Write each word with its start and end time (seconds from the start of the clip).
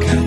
가까 0.00 0.21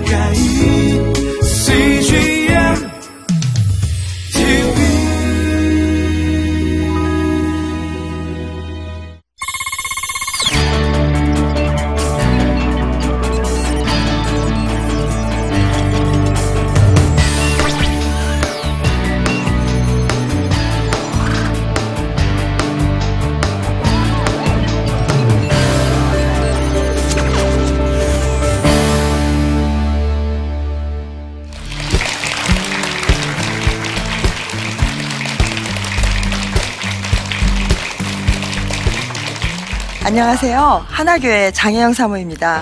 안녕하세요. 40.45 40.85
하나교회 40.87 41.51
장혜영 41.51 41.93
사모입니다. 41.93 42.61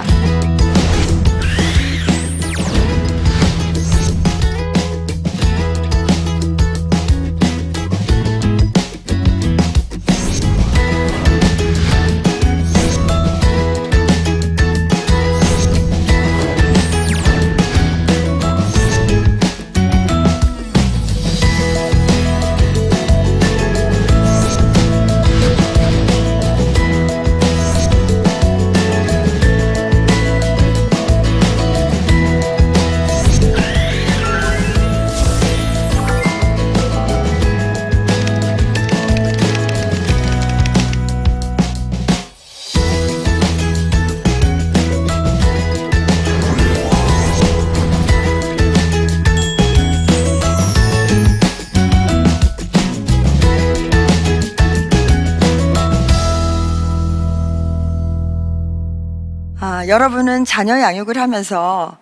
아, 59.84 59.87
여러분은 59.87 60.45
자녀 60.45 60.79
양육을 60.79 61.17
하면서 61.17 61.98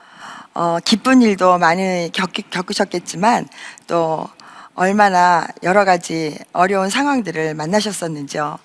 어, 0.54 0.78
기쁜 0.86 1.24
일도 1.24 1.58
많이 1.58 2.12
겪, 2.14 2.30
겪으셨겠지만 2.52 3.48
또 3.88 4.30
얼마나 4.76 5.48
여러 5.64 5.84
가지 5.84 6.38
어려운 6.54 6.92
상황들을 6.92 7.56
만나셨었는지요. 7.56 8.60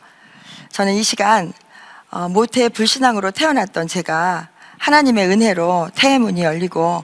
저는 0.71 0.93
이 0.93 1.03
시간 1.03 1.55
어, 2.11 2.29
모태 2.29 2.69
불신앙으로 2.69 3.31
태어났던 3.31 3.89
제가 3.89 4.49
하나님의 4.77 5.29
은혜로 5.29 5.93
태의 5.95 6.19
문이 6.19 6.43
열리고 6.43 7.03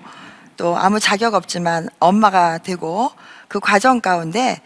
또 0.58 0.76
아무 0.76 1.00
자격 1.00 1.32
없지만 1.32 1.88
엄마가 1.98 2.58
되고 2.58 3.10
그 3.48 3.58
과정 3.58 4.02
가운데 4.02 4.60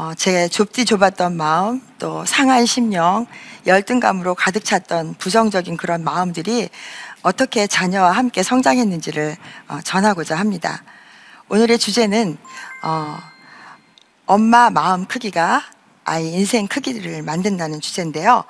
어, 0.00 0.14
제 0.14 0.46
좁디 0.46 0.84
좁았던 0.84 1.36
마음 1.36 1.82
또 1.98 2.24
상한 2.24 2.66
심령 2.66 3.26
열등감으로 3.66 4.36
가득 4.36 4.64
찼던 4.64 5.14
부정적인 5.18 5.76
그런 5.76 6.04
마음들이 6.04 6.68
어떻게 7.22 7.66
자녀와 7.66 8.12
함께 8.12 8.44
성장했는지를 8.44 9.36
어, 9.66 9.80
전하고자 9.82 10.36
합니다. 10.36 10.84
오늘의 11.48 11.80
주제는 11.80 12.38
어, 12.84 13.18
엄마 14.24 14.70
마음 14.70 15.04
크기가 15.04 15.64
아이 16.04 16.28
인생 16.28 16.68
크기를 16.68 17.24
만든다는 17.24 17.80
주제인데요. 17.80 18.44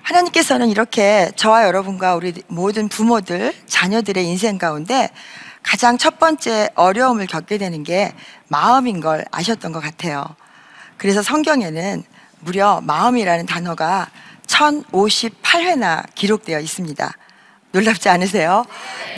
하나님께서는 0.00 0.70
이렇게 0.70 1.30
저와 1.36 1.66
여러분과 1.66 2.14
우리 2.14 2.42
모든 2.46 2.88
부모들, 2.88 3.52
자녀들의 3.66 4.26
인생 4.26 4.56
가운데 4.56 5.10
가장 5.62 5.98
첫 5.98 6.18
번째 6.18 6.70
어려움을 6.74 7.26
겪게 7.26 7.58
되는 7.58 7.82
게 7.84 8.14
마음인 8.48 9.00
걸 9.00 9.26
아셨던 9.30 9.70
것 9.70 9.80
같아요. 9.80 10.24
그래서 10.96 11.22
성경에는 11.22 12.02
무려 12.40 12.80
마음이라는 12.82 13.46
단어가 13.46 14.08
1058회나 14.46 16.04
기록되어 16.14 16.60
있습니다. 16.60 17.12
놀랍지 17.72 18.08
않으세요? 18.08 18.64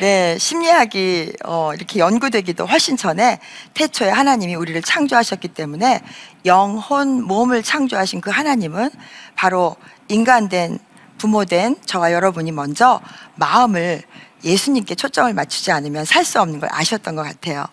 네, 0.01 0.39
심리학이 0.39 1.35
어, 1.45 1.73
이렇게 1.75 1.99
연구되기도 1.99 2.65
훨씬 2.65 2.97
전에 2.97 3.39
태초에 3.75 4.09
하나님이 4.09 4.55
우리를 4.55 4.81
창조하셨기 4.81 5.49
때문에 5.49 6.01
영혼, 6.47 7.23
몸을 7.23 7.63
창조하신 7.63 8.23
그 8.23 8.31
하나님은 8.31 8.91
바로 9.35 9.77
인간된 10.09 10.79
부모된 11.19 11.77
저와 11.85 12.13
여러분이 12.13 12.53
먼저 12.53 13.01
마음을 13.35 14.03
예수님께 14.45 14.95
초점을 14.95 15.33
맞추지 15.35 15.73
않으면 15.73 16.05
살 16.05 16.25
수 16.25 16.41
없는 16.41 16.61
걸 16.61 16.71
아셨던 16.73 17.15
것 17.15 17.23
같아요. 17.25 17.67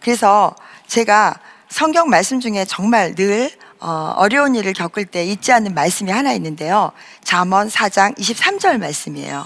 그래서 0.00 0.54
제가 0.88 1.38
성경 1.74 2.08
말씀 2.08 2.38
중에 2.38 2.64
정말 2.64 3.16
늘 3.16 3.50
어, 3.80 4.14
어려운 4.16 4.54
일을 4.54 4.74
겪을 4.74 5.06
때 5.06 5.26
잊지 5.26 5.50
않는 5.50 5.74
말씀이 5.74 6.08
하나 6.08 6.32
있는데요. 6.34 6.92
잠언 7.24 7.66
4장 7.66 8.16
23절 8.16 8.78
말씀이에요. 8.78 9.44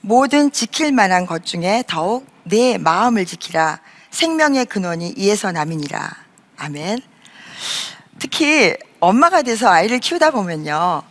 모든 0.00 0.50
지킬 0.50 0.92
만한 0.92 1.26
것 1.26 1.44
중에 1.44 1.84
더욱 1.86 2.26
내 2.44 2.78
마음을 2.78 3.26
지키라. 3.26 3.80
생명의 4.10 4.64
근원이 4.64 5.12
이에서 5.14 5.52
남이니라. 5.52 6.10
아멘. 6.56 7.00
특히 8.18 8.74
엄마가 9.00 9.42
돼서 9.42 9.68
아이를 9.68 9.98
키우다 9.98 10.30
보면요. 10.30 11.02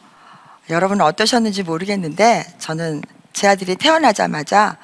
여러분은 0.71 1.05
어떠셨는지 1.05 1.61
모르겠는데 1.61 2.47
저는 2.57 3.03
제 3.31 3.47
아들이 3.47 3.75
태어나자마자 3.75 4.77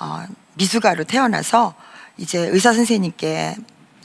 어, 0.00 0.24
미숙아로 0.54 1.04
태어나서 1.04 1.76
이제 2.16 2.40
의사 2.40 2.72
선생님께 2.72 3.54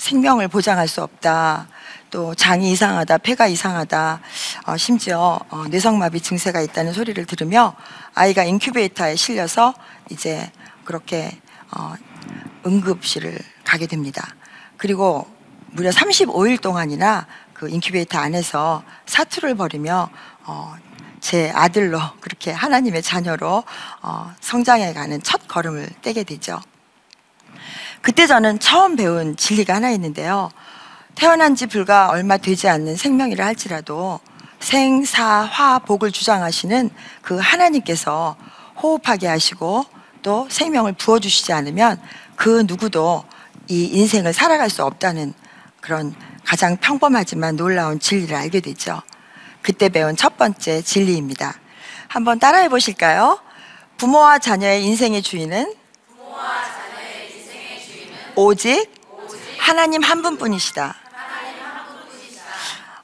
생명을 0.03 0.49
보장할 0.49 0.89
수 0.89 1.01
없다. 1.01 1.69
또 2.11 2.35
장이 2.35 2.73
이상하다, 2.73 3.19
폐가 3.19 3.47
이상하다, 3.47 4.19
어, 4.65 4.77
심지어 4.77 5.39
어, 5.49 5.63
뇌성마비 5.69 6.19
증세가 6.19 6.61
있다는 6.61 6.91
소리를 6.91 7.25
들으며 7.25 7.73
아이가 8.13 8.43
인큐베이터에 8.43 9.15
실려서 9.15 9.73
이제 10.09 10.51
그렇게 10.83 11.39
어, 11.75 11.93
응급실을 12.65 13.39
가게 13.63 13.87
됩니다. 13.87 14.35
그리고 14.75 15.25
무려 15.71 15.89
35일 15.89 16.59
동안이나 16.59 17.25
그 17.53 17.69
인큐베이터 17.69 18.19
안에서 18.19 18.83
사투를 19.05 19.55
벌이며 19.55 20.09
어, 20.43 20.75
제 21.21 21.49
아들로 21.55 21.99
그렇게 22.19 22.51
하나님의 22.51 23.01
자녀로 23.01 23.63
어, 24.01 24.33
성장해가는 24.41 25.23
첫 25.23 25.47
걸음을 25.47 25.89
떼게 26.01 26.25
되죠. 26.25 26.59
그때 28.03 28.27
저는 28.27 28.59
처음 28.59 28.97
배운 28.97 29.37
진리가 29.37 29.75
하나 29.75 29.89
있는데요. 29.91 30.51
태어난 31.15 31.55
지 31.55 31.67
불과 31.67 32.09
얼마 32.09 32.35
되지 32.35 32.67
않는 32.67 32.97
생명이라 32.97 33.45
할지라도 33.45 34.19
생사화 34.59 35.79
복을 35.79 36.11
주장하시는 36.11 36.89
그 37.21 37.37
하나님께서 37.39 38.35
호흡하게 38.81 39.27
하시고 39.27 39.85
또 40.21 40.47
생명을 40.49 40.93
부어 40.93 41.19
주시지 41.19 41.53
않으면 41.53 41.97
그 42.35 42.65
누구도 42.67 43.23
이 43.69 43.85
인생을 43.85 44.33
살아갈 44.33 44.69
수 44.69 44.83
없다는 44.83 45.33
그런 45.79 46.13
가장 46.43 46.75
평범하지만 46.75 47.55
놀라운 47.55 48.01
진리를 48.01 48.35
알게 48.35 48.59
되죠. 48.59 49.01
그때 49.61 49.87
배운 49.87 50.17
첫 50.17 50.37
번째 50.37 50.81
진리입니다. 50.81 51.55
한번 52.09 52.37
따라해 52.37 52.67
보실까요? 52.67 53.39
부모와 53.95 54.39
자녀의 54.39 54.83
인생의 54.83 55.21
주인은 55.21 55.73
오직 58.35 58.91
하나님 59.59 60.01
한 60.01 60.21
분뿐이시다. 60.21 60.95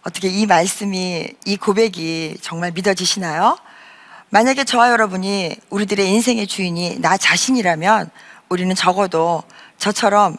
어떻게 0.02 0.28
이 0.28 0.46
말씀이 0.46 1.28
이 1.46 1.58
고백이 1.58 2.38
정말 2.42 2.72
믿어지시나요? 2.72 3.58
만약에 4.30 4.64
저와 4.64 4.92
여러분이 4.92 5.56
우리들의 5.70 6.08
인생의 6.08 6.48
주인이 6.48 7.00
나 7.00 7.18
자신이라면 7.18 8.10
우리는 8.50 8.74
적어도 8.76 9.44
저처럼 9.78 10.38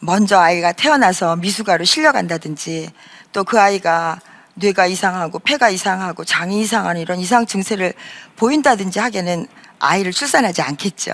먼저 0.00 0.38
아이가 0.38 0.72
태어나서 0.72 1.36
미숙아로 1.36 1.84
실려간다든지 1.84 2.90
또 3.32 3.44
그 3.44 3.60
아이가 3.60 4.18
뇌가 4.54 4.86
이상하고 4.86 5.38
폐가 5.38 5.68
이상하고 5.68 6.24
장이 6.24 6.60
이상한 6.60 6.96
이런 6.96 7.18
이상 7.18 7.46
증세를 7.46 7.92
보인다든지 8.36 8.98
하기에는 8.98 9.46
아이를 9.78 10.12
출산하지 10.12 10.62
않겠죠. 10.62 11.12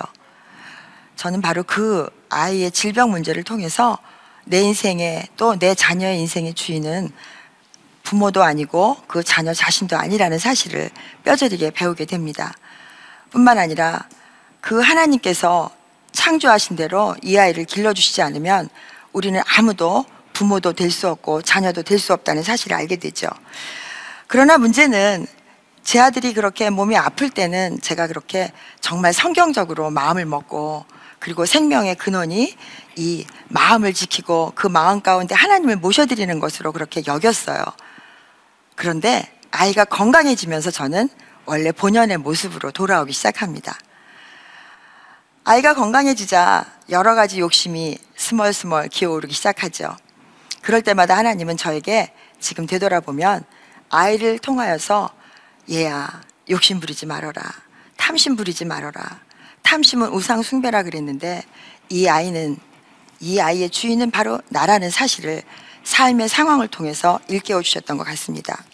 저는 1.17 1.41
바로 1.41 1.63
그 1.63 2.09
아이의 2.31 2.71
질병 2.73 3.11
문제를 3.11 3.43
통해서 3.43 3.99
내 4.45 4.61
인생에 4.61 5.25
또 5.37 5.57
내 5.57 5.75
자녀의 5.75 6.19
인생의 6.21 6.55
주인은 6.55 7.11
부모도 8.03 8.43
아니고 8.43 8.97
그 9.07 9.23
자녀 9.23 9.55
자신도 9.55 9.97
아니라는 9.97 10.39
사실을 10.39 10.91
뼈저리게 11.25 11.71
배우게 11.71 12.05
됩니다. 12.07 12.53
뿐만 13.31 13.59
아니라 13.59 14.09
그 14.61 14.81
하나님께서 14.81 15.71
창조하신 16.13 16.77
대로 16.77 17.15
이 17.23 17.37
아이를 17.39 17.65
길러주시지 17.65 18.21
않으면 18.23 18.69
우리는 19.13 19.41
아무도 19.57 20.05
부모도 20.33 20.73
될 20.73 20.91
수 20.91 21.09
없고 21.09 21.43
자녀도 21.43 21.83
될 21.83 21.99
수 21.99 22.13
없다는 22.13 22.43
사실을 22.43 22.77
알게 22.77 22.97
되죠. 22.97 23.29
그러나 24.27 24.59
문제는 24.59 25.27
제 25.85 26.01
아들이 26.01 26.33
그렇게 26.35 26.71
몸이 26.71 26.97
아플 26.97 27.31
때는 27.31 27.81
제가 27.81 28.07
그렇게 28.07 28.53
정말 28.81 29.13
성경적으로 29.13 29.91
마음을 29.91 30.25
먹고 30.27 30.85
그리고 31.23 31.47
생명의 31.47 31.95
근원이 31.95 32.57
이 32.97 33.25
마음을 33.47 33.93
지키고 33.93 34.55
그 34.57 34.67
마음 34.67 35.01
가운데 35.01 35.37
하나님을 35.37 35.77
모셔드리는 35.77 36.41
것으로 36.41 36.73
그렇게 36.73 37.01
여겼어요. 37.07 37.65
그런데 38.75 39.33
아이가 39.53 39.85
건강해지면서 39.85 40.73
저는 40.73 41.09
원래 41.45 41.71
본연의 41.71 42.19
모습으로 42.19 42.73
돌아오기 42.73 43.13
시작합니다. 43.13 43.79
아이가 45.45 45.75
건강해지자 45.75 46.67
여러 46.91 47.15
가지 47.15 47.39
욕심이 47.39 47.99
스멀스멀 48.17 48.89
기어오르기 48.89 49.33
시작하죠. 49.33 49.97
그럴 50.61 50.83
때마다 50.83 51.17
하나님은 51.17 51.57
저에게 51.57 52.13
지금 52.41 52.67
되돌아보면 52.67 53.45
아이를 53.91 54.41
통하여서 54.41 55.11
얘야 55.71 56.21
욕심 56.51 56.81
부리지 56.81 57.07
말아라. 57.07 57.43
탐심 57.97 58.35
부리지 58.35 58.65
말아라. 58.65 59.21
탐심은 59.63 60.09
우상 60.09 60.43
숭배라 60.43 60.83
그랬는데 60.83 61.43
이 61.89 62.09
아이는 62.09 62.59
이 63.21 63.41
아이의 63.41 63.71
주인은 63.71 64.11
바로 64.11 64.41
나라는 64.49 64.91
사실을 64.91 65.43
삶의 65.85 66.29
상황을 66.29 66.69
통해서 66.69 67.21
일깨워 67.29 67.63
주셨던 67.63 67.99
것 67.99 68.05
같습니다. 68.05 68.65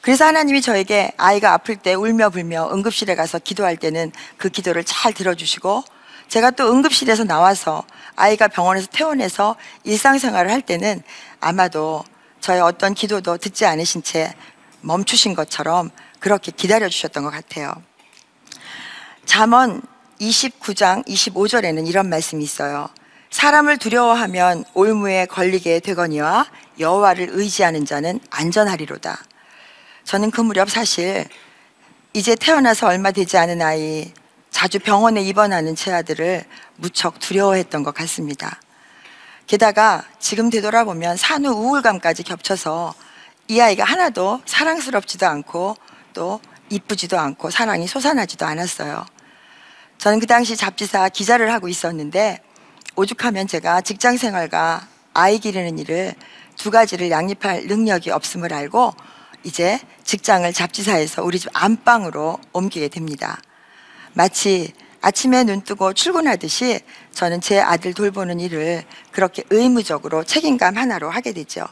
그래서 0.00 0.26
하나님이 0.26 0.60
저에게 0.60 1.12
아이가 1.16 1.54
아플 1.54 1.76
때 1.76 1.94
울며 1.94 2.30
불며 2.30 2.68
응급실에 2.72 3.14
가서 3.14 3.38
기도할 3.38 3.76
때는 3.76 4.12
그 4.36 4.50
기도를 4.50 4.84
잘 4.84 5.12
들어주시고 5.12 5.82
제가 6.28 6.50
또 6.50 6.70
응급실에서 6.70 7.24
나와서 7.24 7.84
아이가 8.16 8.48
병원에서 8.48 8.86
퇴원해서 8.92 9.56
일상생활을 9.84 10.50
할 10.50 10.60
때는 10.60 11.02
아마도 11.40 12.04
저의 12.40 12.60
어떤 12.60 12.92
기도도 12.92 13.38
듣지 13.38 13.64
않으신 13.64 14.02
채 14.02 14.34
멈추신 14.82 15.34
것처럼 15.34 15.90
그렇게 16.20 16.52
기다려 16.52 16.88
주셨던 16.88 17.24
것 17.24 17.30
같아요. 17.30 17.72
잠언 19.24 19.80
29장 20.20 21.06
25절에는 21.06 21.86
이런 21.86 22.08
말씀이 22.08 22.42
있어요. 22.42 22.88
사람을 23.30 23.78
두려워하면 23.78 24.64
올무에 24.74 25.26
걸리게 25.26 25.80
되거니와 25.80 26.46
여호와를 26.78 27.30
의지하는 27.32 27.84
자는 27.84 28.20
안전하리로다. 28.30 29.18
저는 30.04 30.30
그 30.30 30.40
무렵 30.40 30.70
사실 30.70 31.26
이제 32.12 32.36
태어나서 32.36 32.86
얼마 32.86 33.10
되지 33.10 33.36
않은 33.38 33.60
아이 33.60 34.12
자주 34.50 34.78
병원에 34.78 35.20
입원하는 35.20 35.74
제 35.74 35.92
아들을 35.92 36.44
무척 36.76 37.18
두려워했던 37.18 37.82
것 37.82 37.92
같습니다. 37.94 38.60
게다가 39.48 40.04
지금 40.20 40.48
되돌아보면 40.48 41.16
산후 41.16 41.50
우울감까지 41.50 42.22
겹쳐서 42.22 42.94
이 43.48 43.60
아이가 43.60 43.84
하나도 43.84 44.42
사랑스럽지도 44.46 45.26
않고 45.26 45.76
또 46.12 46.40
이쁘지도 46.70 47.18
않고 47.18 47.50
사랑이 47.50 47.86
솟아나지도 47.88 48.46
않았어요. 48.46 49.04
저는 50.04 50.20
그 50.20 50.26
당시 50.26 50.54
잡지사 50.54 51.08
기자를 51.08 51.50
하고 51.50 51.66
있었는데 51.66 52.38
오죽하면 52.94 53.46
제가 53.46 53.80
직장 53.80 54.18
생활과 54.18 54.86
아이 55.14 55.38
기르는 55.38 55.78
일을 55.78 56.12
두 56.58 56.70
가지를 56.70 57.10
양립할 57.10 57.68
능력이 57.68 58.10
없음을 58.10 58.52
알고 58.52 58.92
이제 59.44 59.80
직장을 60.04 60.52
잡지사에서 60.52 61.24
우리 61.24 61.38
집 61.38 61.48
안방으로 61.54 62.38
옮기게 62.52 62.88
됩니다. 62.88 63.40
마치 64.12 64.74
아침에 65.00 65.42
눈 65.44 65.62
뜨고 65.62 65.94
출근하듯이 65.94 66.80
저는 67.12 67.40
제 67.40 67.58
아들 67.58 67.94
돌보는 67.94 68.40
일을 68.40 68.84
그렇게 69.10 69.42
의무적으로 69.48 70.22
책임감 70.22 70.76
하나로 70.76 71.08
하게 71.08 71.32
되죠. 71.32 71.66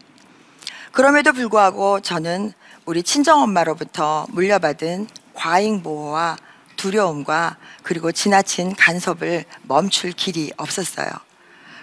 그럼에도 0.92 1.34
불구하고 1.34 2.00
저는 2.00 2.54
우리 2.86 3.02
친정엄마로부터 3.02 4.26
물려받은 4.30 5.08
과잉 5.34 5.82
보호와 5.82 6.38
두려움과 6.82 7.58
그리고 7.84 8.10
지나친 8.10 8.74
간섭을 8.74 9.44
멈출 9.62 10.10
길이 10.10 10.52
없었어요. 10.56 11.08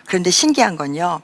그런데 0.06 0.30
신기한 0.30 0.76
건요. 0.76 1.22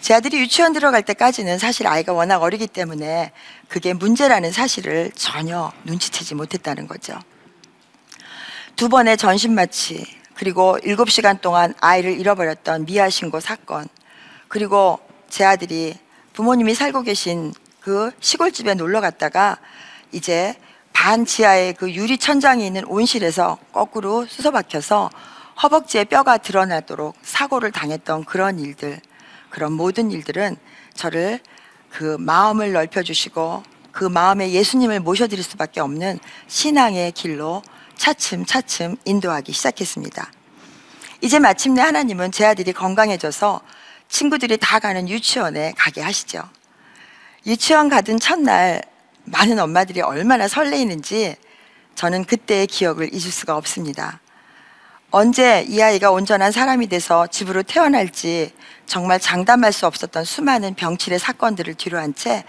제 0.00 0.14
아들이 0.14 0.38
유치원 0.38 0.72
들어갈 0.72 1.02
때까지는 1.02 1.58
사실 1.58 1.88
아이가 1.88 2.12
워낙 2.12 2.40
어리기 2.40 2.68
때문에 2.68 3.32
그게 3.66 3.92
문제라는 3.92 4.52
사실을 4.52 5.10
전혀 5.16 5.72
눈치채지 5.82 6.36
못했다는 6.36 6.86
거죠. 6.86 7.18
두 8.76 8.88
번의 8.88 9.16
전신 9.16 9.52
마취, 9.52 10.06
그리고 10.34 10.78
일곱 10.84 11.10
시간 11.10 11.40
동안 11.40 11.74
아이를 11.80 12.20
잃어버렸던 12.20 12.84
미아 12.84 13.10
신고 13.10 13.40
사건, 13.40 13.88
그리고 14.46 15.00
제 15.28 15.44
아들이 15.44 15.98
부모님이 16.34 16.76
살고 16.76 17.02
계신 17.02 17.52
그 17.80 18.12
시골집에 18.20 18.74
놀러 18.74 19.00
갔다가 19.00 19.58
이제 20.12 20.54
반 21.00 21.24
지하에 21.24 21.74
그 21.74 21.92
유리 21.92 22.18
천장이 22.18 22.66
있는 22.66 22.84
온실에서 22.84 23.56
거꾸로 23.70 24.26
수서박혀서 24.26 25.10
허벅지에 25.62 26.02
뼈가 26.02 26.38
드러나도록 26.38 27.14
사고를 27.22 27.70
당했던 27.70 28.24
그런 28.24 28.58
일들, 28.58 29.00
그런 29.48 29.74
모든 29.74 30.10
일들은 30.10 30.56
저를 30.94 31.38
그 31.88 32.16
마음을 32.18 32.72
넓혀주시고 32.72 33.62
그 33.92 34.04
마음에 34.06 34.50
예수님을 34.50 34.98
모셔드릴 34.98 35.44
수밖에 35.44 35.78
없는 35.78 36.18
신앙의 36.48 37.12
길로 37.12 37.62
차츰 37.96 38.44
차츰 38.44 38.96
인도하기 39.04 39.52
시작했습니다. 39.52 40.32
이제 41.20 41.38
마침내 41.38 41.80
하나님은 41.80 42.32
제 42.32 42.44
아들이 42.44 42.72
건강해져서 42.72 43.60
친구들이 44.08 44.56
다 44.56 44.80
가는 44.80 45.08
유치원에 45.08 45.74
가게 45.78 46.00
하시죠. 46.00 46.42
유치원 47.46 47.88
가던 47.88 48.18
첫날 48.18 48.82
많은 49.30 49.58
엄마들이 49.58 50.00
얼마나 50.00 50.48
설레이는지 50.48 51.36
저는 51.94 52.24
그때의 52.24 52.66
기억을 52.66 53.12
잊을 53.12 53.30
수가 53.30 53.56
없습니다. 53.56 54.20
언제 55.10 55.64
이 55.68 55.80
아이가 55.80 56.10
온전한 56.10 56.52
사람이 56.52 56.88
돼서 56.88 57.26
집으로 57.26 57.62
태어날지 57.62 58.52
정말 58.86 59.18
장담할 59.18 59.72
수 59.72 59.86
없었던 59.86 60.24
수많은 60.24 60.74
병치레 60.74 61.18
사건들을 61.18 61.74
뒤로한 61.74 62.14
채 62.14 62.44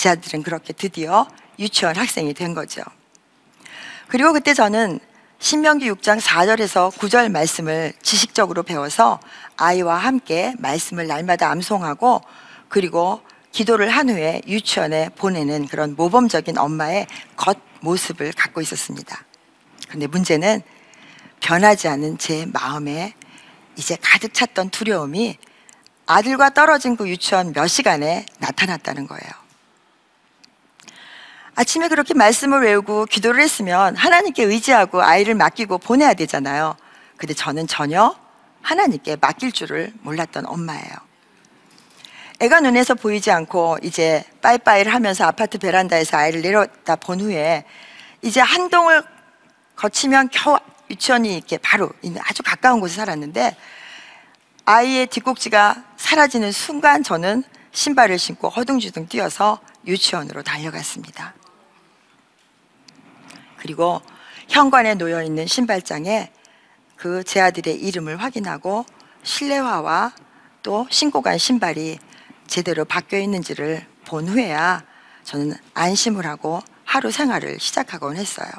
제 0.00 0.08
아들은 0.08 0.42
그렇게 0.42 0.72
드디어 0.72 1.26
유치원 1.58 1.94
학생이 1.94 2.32
된 2.32 2.54
거죠. 2.54 2.80
그리고 4.08 4.32
그때 4.32 4.54
저는 4.54 4.98
신명기 5.40 5.92
6장 5.92 6.18
4절에서 6.18 6.90
9절 6.92 7.30
말씀을 7.30 7.92
지식적으로 8.00 8.62
배워서 8.62 9.20
아이와 9.58 9.98
함께 9.98 10.54
말씀을 10.56 11.06
날마다 11.06 11.50
암송하고 11.50 12.22
그리고 12.70 13.20
기도를 13.52 13.90
한 13.90 14.08
후에 14.08 14.42
유치원에 14.46 15.10
보내는 15.10 15.66
그런 15.66 15.96
모범적인 15.96 16.56
엄마의 16.58 17.06
겉 17.36 17.58
모습을 17.80 18.32
갖고 18.32 18.60
있었습니다. 18.60 19.24
근데 19.88 20.06
문제는 20.06 20.62
변하지 21.40 21.88
않은 21.88 22.18
제 22.18 22.46
마음에 22.52 23.14
이제 23.76 23.96
가득 24.00 24.34
찼던 24.34 24.70
두려움이 24.70 25.38
아들과 26.06 26.50
떨어진 26.50 26.96
그 26.96 27.08
유치원 27.08 27.52
몇 27.52 27.66
시간에 27.66 28.26
나타났다는 28.38 29.06
거예요. 29.06 29.30
아침에 31.54 31.88
그렇게 31.88 32.14
말씀을 32.14 32.62
외우고 32.62 33.06
기도를 33.06 33.42
했으면 33.42 33.96
하나님께 33.96 34.44
의지하고 34.44 35.02
아이를 35.02 35.34
맡기고 35.34 35.78
보내야 35.78 36.14
되잖아요. 36.14 36.76
근데 37.16 37.34
저는 37.34 37.66
전혀 37.66 38.14
하나님께 38.62 39.16
맡길 39.16 39.52
줄을 39.52 39.92
몰랐던 40.02 40.46
엄마예요. 40.46 41.09
애가 42.42 42.60
눈에서 42.60 42.94
보이지 42.94 43.30
않고 43.30 43.78
이제 43.82 44.24
빠이빠이를 44.40 44.94
하면서 44.94 45.26
아파트 45.26 45.58
베란다에서 45.58 46.16
아이를 46.16 46.40
내려다 46.40 46.96
본 46.96 47.20
후에 47.20 47.64
이제 48.22 48.40
한동을 48.40 49.02
거치면 49.76 50.30
겨우 50.32 50.58
유치원이 50.88 51.36
이렇게 51.36 51.58
바로 51.58 51.90
있는 52.00 52.20
아주 52.24 52.42
가까운 52.42 52.80
곳에 52.80 52.96
살았는데 52.96 53.54
아이의 54.64 55.08
뒷꼭지가 55.08 55.84
사라지는 55.98 56.50
순간 56.50 57.02
저는 57.02 57.44
신발을 57.72 58.18
신고 58.18 58.48
허둥지둥 58.48 59.06
뛰어서 59.08 59.60
유치원으로 59.86 60.42
달려갔습니다. 60.42 61.34
그리고 63.58 64.00
현관에 64.48 64.94
놓여 64.94 65.22
있는 65.22 65.46
신발장에 65.46 66.32
그 66.96 67.22
제 67.22 67.40
아들의 67.40 67.74
이름을 67.74 68.16
확인하고 68.22 68.86
실내화와 69.22 70.12
또 70.62 70.86
신고 70.90 71.20
간 71.20 71.36
신발이 71.38 71.98
제대로 72.50 72.84
바뀌어 72.84 73.20
있는지를 73.20 73.86
본 74.04 74.28
후에야 74.28 74.82
저는 75.22 75.54
안심을 75.74 76.26
하고 76.26 76.60
하루 76.84 77.12
생활을 77.12 77.60
시작하곤 77.60 78.16
했어요. 78.16 78.50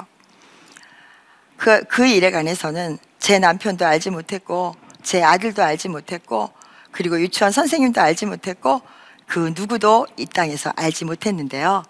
그, 1.58 1.84
그 1.84 2.06
일에 2.06 2.30
관해서는 2.30 2.98
제 3.18 3.38
남편도 3.38 3.84
알지 3.84 4.08
못했고 4.08 4.74
제 5.02 5.22
아들도 5.22 5.62
알지 5.62 5.90
못했고 5.90 6.50
그리고 6.90 7.20
유치원 7.20 7.52
선생님도 7.52 8.00
알지 8.00 8.24
못했고 8.24 8.80
그 9.26 9.52
누구도 9.54 10.06
이 10.16 10.24
땅에서 10.24 10.72
알지 10.74 11.04
못했는데요. 11.04 11.82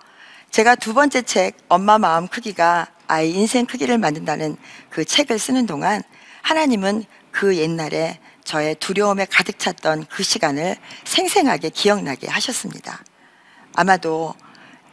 제가 0.51 0.75
두 0.75 0.95
번째 0.95 1.23
책 1.23 1.57
엄마 1.69 1.99
마음 1.99 2.27
크기가 2.27 2.89
아이 3.07 3.31
인생 3.31 3.65
크기를 3.65 3.99
만든다는 3.99 4.57
그 4.91 5.05
책을 5.05 5.39
쓰는 5.39 5.67
동안 5.67 6.03
하나님은 6.43 7.05
그 7.31 7.57
옛날에 7.57 8.19
저의 8.45 8.75
두려움에 8.77 9.27
가득 9.27 9.59
찼던 9.59 10.07
그 10.11 10.23
시간을 10.23 10.77
생생하게 11.05 11.71
기억나게 11.71 12.29
하셨습니다. 12.29 13.03
아마도 13.75 14.35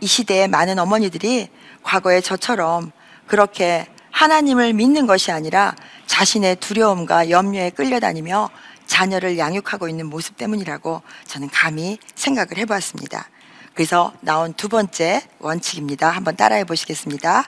이 0.02 0.08
시대의 0.08 0.48
많은 0.48 0.80
어머니들이 0.80 1.50
과거에 1.84 2.22
저처럼 2.22 2.92
그렇게 3.28 3.88
하나님을 4.12 4.74
믿는 4.74 5.08
것이 5.08 5.32
아니라 5.32 5.76
자신의 6.08 6.58
두려움과 6.58 7.30
염려에 7.30 7.70
끌려다니며 7.72 8.50
자녀를 8.88 9.38
양육하고 9.38 9.88
있는 9.88 10.08
모습 10.08 10.36
때문이라고 10.38 11.02
저는 11.28 11.50
감히 11.50 12.00
생각을 12.16 12.58
해보았습니다. 12.58 13.30
그래서 13.74 14.12
나온 14.22 14.54
두 14.54 14.68
번째 14.68 15.22
원칙입니다. 15.40 16.10
한번 16.10 16.36
따라해 16.36 16.64
보시겠습니다. 16.64 17.46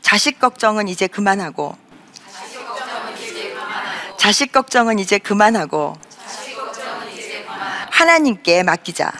자식 0.00 0.38
걱정은 0.38 0.88
이제 0.88 1.06
그만하고, 1.06 1.76
자식 4.24 4.52
걱정은 4.52 4.98
이제 4.98 5.18
그만하고, 5.18 5.98
하나님께 7.90 8.62
맡기자. 8.62 9.12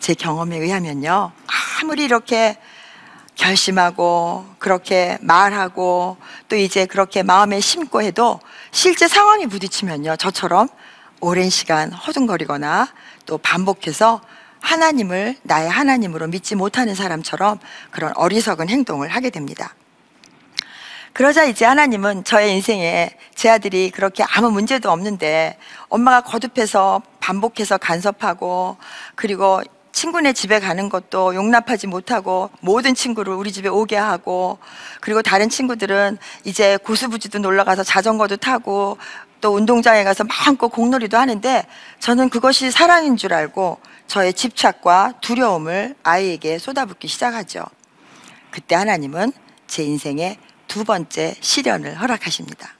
제 0.00 0.14
경험에 0.14 0.56
의하면요. 0.56 1.30
아무리 1.82 2.04
이렇게 2.04 2.56
결심하고 3.34 4.46
그렇게 4.58 5.18
말하고 5.20 6.16
또 6.48 6.56
이제 6.56 6.86
그렇게 6.86 7.22
마음에 7.22 7.60
심고 7.60 8.00
해도 8.00 8.40
실제 8.70 9.06
상황이 9.06 9.46
부딪히면요. 9.46 10.16
저처럼 10.16 10.68
오랜 11.20 11.50
시간 11.50 11.92
허둥거리거나 11.92 12.88
또 13.26 13.36
반복해서 13.36 14.22
하나님을 14.60 15.36
나의 15.42 15.68
하나님으로 15.68 16.26
믿지 16.28 16.54
못하는 16.54 16.94
사람처럼 16.94 17.58
그런 17.90 18.16
어리석은 18.16 18.70
행동을 18.70 19.10
하게 19.10 19.28
됩니다. 19.28 19.74
그러자 21.12 21.44
이제 21.44 21.64
하나님은 21.64 22.24
저의 22.24 22.54
인생에 22.54 23.10
제 23.34 23.50
아들이 23.50 23.90
그렇게 23.90 24.24
아무 24.24 24.50
문제도 24.50 24.90
없는데 24.90 25.56
엄마가 25.88 26.20
거듭해서 26.22 27.02
반복해서 27.18 27.78
간섭하고 27.78 28.76
그리고 29.16 29.60
친구네 29.92 30.32
집에 30.32 30.60
가는 30.60 30.88
것도 30.88 31.34
용납하지 31.34 31.88
못하고 31.88 32.50
모든 32.60 32.94
친구를 32.94 33.34
우리 33.34 33.50
집에 33.50 33.68
오게 33.68 33.96
하고 33.96 34.58
그리고 35.00 35.20
다른 35.20 35.48
친구들은 35.48 36.16
이제 36.44 36.76
고수부지도 36.78 37.40
놀러 37.40 37.64
가서 37.64 37.82
자전거도 37.82 38.36
타고 38.36 38.96
또 39.40 39.54
운동장에 39.54 40.04
가서 40.04 40.24
마음껏 40.24 40.68
공놀이도 40.68 41.18
하는데 41.18 41.66
저는 41.98 42.28
그것이 42.28 42.70
사랑인 42.70 43.16
줄 43.16 43.34
알고 43.34 43.78
저의 44.06 44.32
집착과 44.32 45.14
두려움을 45.20 45.96
아이에게 46.02 46.58
쏟아붓기 46.58 47.08
시작하죠. 47.08 47.64
그때 48.50 48.74
하나님은 48.74 49.32
제 49.66 49.82
인생에 49.82 50.38
두 50.70 50.84
번째 50.84 51.34
시련을 51.40 52.00
허락하십니다. 52.00 52.74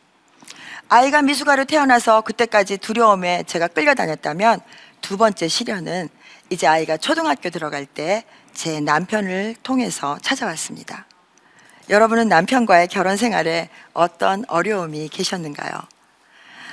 아이가 0.88 1.23
미숙아로 1.23 1.64
태어나서 1.64 2.20
그때까지 2.23 2.78
두려움에 2.78 3.42
제가 3.42 3.68
끌려다녔다면 3.68 4.61
두 5.00 5.16
번째 5.16 5.49
시련은 5.49 6.09
이제 6.50 6.66
아이가 6.66 6.97
초등학교 6.97 7.50
들어갈 7.50 7.85
때 7.85 8.25
제 8.52 8.80
남편을 8.80 9.56
통해서 9.62 10.18
찾아왔습니다. 10.20 11.06
여러분은 11.88 12.28
남편과의 12.28 12.88
결혼 12.88 13.16
생활에 13.16 13.68
어떤 13.94 14.44
어려움이 14.49 15.09
계셨는가요? 15.09 15.73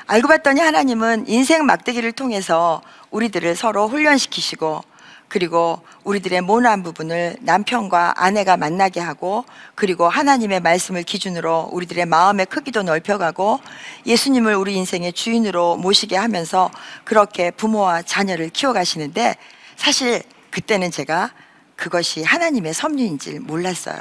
알고 0.08 0.28
봤더니 0.28 0.60
하나님은 0.62 1.28
인생 1.28 1.66
막대기를 1.66 2.12
통해서 2.12 2.82
우리들을 3.12 3.56
서로 3.56 3.88
훈련시키시고 3.88 4.82
그리고 5.28 5.82
우리들의 6.04 6.42
모난 6.42 6.84
부분을 6.84 7.36
남편과 7.42 8.14
아내가 8.16 8.56
만나게 8.56 9.00
하고 9.00 9.46
그리고 9.76 10.08
하나님의 10.08 10.62
말씀을 10.62 11.04
기준으로 11.04 11.70
우리들의 11.72 12.06
마음의 12.06 12.46
크기도 12.46 12.84
넓혀가고 12.84 13.60
예수님을 14.06 14.56
우리 14.56 14.76
인생의 14.76 15.14
주인으로 15.14 15.78
모시게 15.78 16.16
하면서 16.16 16.72
그렇게 17.04 17.52
부모와 17.52 18.04
자녀를 18.04 18.50
키워가시는데 18.50 19.36
사실 19.76 20.24
그때는 20.52 20.92
제가 20.92 21.32
그것이 21.76 22.24
하나님의 22.24 22.74
섭리인지 22.74 23.40
몰랐어요. 23.40 23.98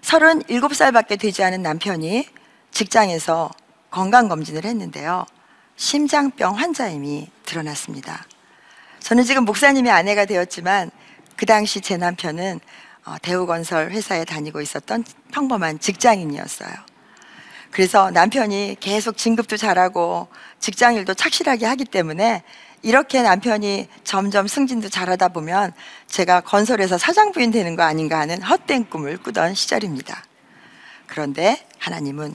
37살밖에 0.00 1.18
되지 1.18 1.44
않은 1.44 1.62
남편이 1.62 2.26
직장에서 2.72 3.50
건강검진을 3.90 4.64
했는데요. 4.64 5.26
심장병 5.76 6.56
환자임이 6.56 7.30
드러났습니다. 7.44 8.24
저는 9.02 9.24
지금 9.24 9.44
목사님의 9.44 9.90
아내가 9.90 10.24
되었지만 10.24 10.90
그 11.36 11.44
당시 11.44 11.80
제 11.80 11.96
남편은 11.96 12.60
어, 13.04 13.16
대우건설 13.20 13.90
회사에 13.90 14.24
다니고 14.24 14.60
있었던 14.60 15.04
평범한 15.32 15.80
직장인이었어요. 15.80 16.70
그래서 17.72 18.10
남편이 18.12 18.76
계속 18.78 19.16
진급도 19.16 19.56
잘하고 19.56 20.28
직장 20.60 20.94
일도 20.94 21.14
착실하게 21.14 21.66
하기 21.66 21.84
때문에 21.86 22.44
이렇게 22.82 23.22
남편이 23.22 23.88
점점 24.04 24.46
승진도 24.46 24.88
잘하다 24.88 25.28
보면 25.28 25.72
제가 26.06 26.42
건설에서 26.42 26.96
사장 26.96 27.32
부인 27.32 27.50
되는 27.50 27.74
거 27.74 27.82
아닌가 27.82 28.20
하는 28.20 28.40
헛된 28.40 28.88
꿈을 28.88 29.16
꾸던 29.16 29.54
시절입니다. 29.54 30.22
그런데 31.06 31.66
하나님은 31.78 32.34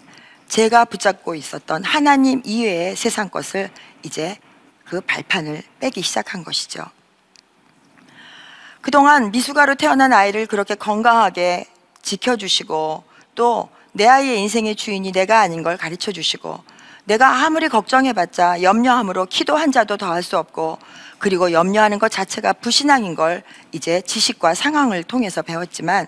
제가 0.49 0.85
붙잡고 0.85 1.35
있었던 1.35 1.83
하나님 1.85 2.41
이외의 2.43 2.95
세상 2.95 3.29
것을 3.29 3.69
이제 4.03 4.37
그 4.89 5.01
발판을 5.01 5.63
빼기 5.79 6.01
시작한 6.01 6.43
것이죠. 6.43 6.83
그동안 8.81 9.31
미숙아로 9.31 9.75
태어난 9.75 10.13
아이를 10.13 10.45
그렇게 10.45 10.75
건강하게 10.75 11.67
지켜주시고 12.01 13.03
또 13.35 13.77
내 13.97 14.05
아이의 14.07 14.39
인생의 14.41 14.75
주인이 14.75 15.11
내가 15.11 15.39
아닌 15.39 15.63
걸 15.63 15.75
가르쳐 15.75 16.11
주시고 16.11 16.63
내가 17.05 17.45
아무리 17.45 17.67
걱정해봤자 17.67 18.61
염려함으로 18.61 19.25
키도 19.25 19.55
한 19.55 19.71
자도 19.71 19.97
더할 19.97 20.21
수 20.21 20.37
없고 20.37 20.77
그리고 21.17 21.51
염려하는 21.51 21.97
것 21.97 22.11
자체가 22.11 22.53
불신앙인 22.53 23.15
걸 23.15 23.41
이제 23.71 24.01
지식과 24.01 24.53
상황을 24.53 25.03
통해서 25.03 25.41
배웠지만 25.41 26.05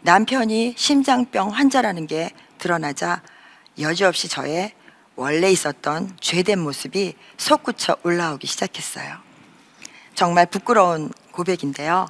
남편이 0.00 0.74
심장병 0.76 1.50
환자라는 1.50 2.08
게 2.08 2.30
드러나자 2.58 3.22
여지없이 3.78 4.28
저의 4.28 4.72
원래 5.18 5.50
있었던 5.50 6.16
죄된 6.20 6.60
모습이 6.60 7.16
솟구쳐 7.36 7.96
올라오기 8.04 8.46
시작했어요. 8.46 9.18
정말 10.14 10.46
부끄러운 10.46 11.12
고백인데요. 11.32 12.06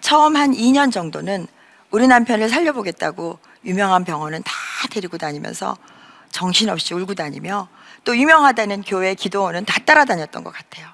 처음 0.00 0.36
한 0.36 0.52
2년 0.52 0.92
정도는 0.92 1.48
우리 1.90 2.06
남편을 2.06 2.48
살려보겠다고 2.48 3.40
유명한 3.64 4.04
병원은 4.04 4.44
다 4.44 4.52
데리고 4.92 5.18
다니면서 5.18 5.76
정신없이 6.30 6.94
울고 6.94 7.14
다니며 7.14 7.68
또 8.04 8.16
유명하다는 8.16 8.82
교회 8.82 9.16
기도원은 9.16 9.64
다 9.64 9.80
따라다녔던 9.84 10.44
것 10.44 10.52
같아요. 10.52 10.86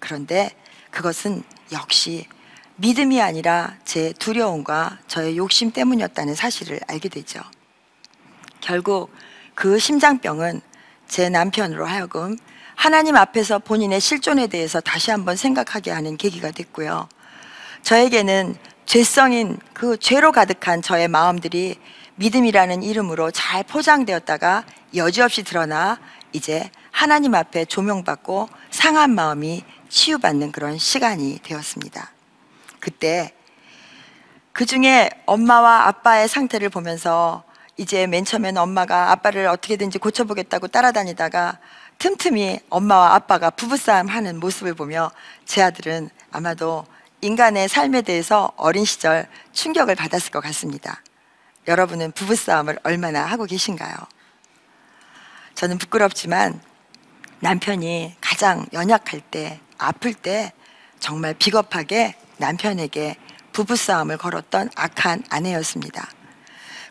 그런데 0.00 0.50
그것은 0.90 1.44
역시 1.70 2.26
믿음이 2.76 3.22
아니라 3.22 3.76
제 3.84 4.12
두려움과 4.14 4.98
저의 5.06 5.36
욕심 5.36 5.70
때문이었다는 5.70 6.34
사실을 6.34 6.80
알게 6.88 7.08
되죠. 7.08 7.40
결국 8.60 9.12
그 9.54 9.78
심장병은 9.78 10.62
제 11.10 11.28
남편으로 11.28 11.84
하여금 11.86 12.38
하나님 12.76 13.16
앞에서 13.16 13.58
본인의 13.58 14.00
실존에 14.00 14.46
대해서 14.46 14.80
다시 14.80 15.10
한번 15.10 15.34
생각하게 15.34 15.90
하는 15.90 16.16
계기가 16.16 16.52
됐고요. 16.52 17.08
저에게는 17.82 18.56
죄성인 18.86 19.58
그 19.74 19.98
죄로 19.98 20.30
가득한 20.30 20.82
저의 20.82 21.08
마음들이 21.08 21.76
믿음이라는 22.14 22.84
이름으로 22.84 23.32
잘 23.32 23.64
포장되었다가 23.64 24.64
여지없이 24.94 25.42
드러나 25.42 25.98
이제 26.32 26.70
하나님 26.92 27.34
앞에 27.34 27.64
조명받고 27.64 28.48
상한 28.70 29.10
마음이 29.10 29.64
치유받는 29.88 30.52
그런 30.52 30.78
시간이 30.78 31.40
되었습니다. 31.42 32.12
그때 32.78 33.34
그 34.52 34.64
중에 34.64 35.10
엄마와 35.26 35.88
아빠의 35.88 36.28
상태를 36.28 36.68
보면서 36.68 37.42
이제 37.80 38.06
맨 38.06 38.26
처음엔 38.26 38.58
엄마가 38.58 39.10
아빠를 39.10 39.46
어떻게든지 39.46 40.00
고쳐보겠다고 40.00 40.68
따라다니다가 40.68 41.58
틈틈이 41.98 42.60
엄마와 42.68 43.14
아빠가 43.14 43.48
부부싸움 43.48 44.06
하는 44.06 44.38
모습을 44.38 44.74
보며 44.74 45.10
제 45.46 45.62
아들은 45.62 46.10
아마도 46.30 46.84
인간의 47.22 47.70
삶에 47.70 48.02
대해서 48.02 48.52
어린 48.58 48.84
시절 48.84 49.26
충격을 49.52 49.94
받았을 49.94 50.30
것 50.30 50.40
같습니다. 50.40 51.02
여러분은 51.68 52.12
부부싸움을 52.12 52.78
얼마나 52.82 53.24
하고 53.24 53.46
계신가요? 53.46 53.94
저는 55.54 55.78
부끄럽지만 55.78 56.60
남편이 57.38 58.16
가장 58.20 58.66
연약할 58.74 59.22
때, 59.22 59.58
아플 59.78 60.12
때 60.12 60.52
정말 60.98 61.32
비겁하게 61.32 62.14
남편에게 62.36 63.16
부부싸움을 63.52 64.18
걸었던 64.18 64.68
악한 64.76 65.22
아내였습니다. 65.30 66.19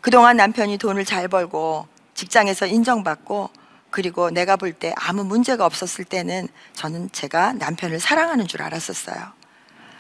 그동안 0.01 0.38
남편이 0.38 0.77
돈을 0.77 1.06
잘 1.06 1.27
벌고 1.27 1.88
직장에서 2.13 2.68
인정받고 2.68 3.50
그리고 3.89 4.29
내가 4.29 4.56
볼 4.56 4.74
때 4.74 4.94
아무 4.98 5.24
문제가 5.24 5.65
없었을 5.65 6.06
때는 6.06 6.48
저는 6.74 7.10
제가 7.12 7.53
남편을 7.53 8.00
사랑하는 8.00 8.48
줄 8.48 8.62
알았었어요. 8.62 9.18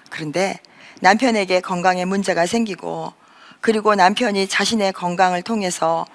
그런데 0.09 0.59
남편에게 1.01 1.61
건강에 1.61 2.05
문제가 2.05 2.45
생기고 2.45 3.13
그리고 3.61 3.95
남편이 3.95 4.47
자신의 4.47 4.93
건강을 4.93 5.41
통해서 5.41 6.05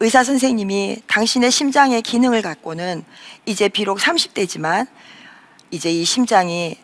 의사 0.00 0.24
선생님이 0.24 1.02
당신의 1.06 1.50
심장의 1.50 2.02
기능을 2.02 2.42
갖고는 2.42 3.04
이제 3.46 3.68
비록 3.68 3.98
30대지만 3.98 4.86
이제 5.70 5.90
이 5.90 6.04
심장이 6.04 6.78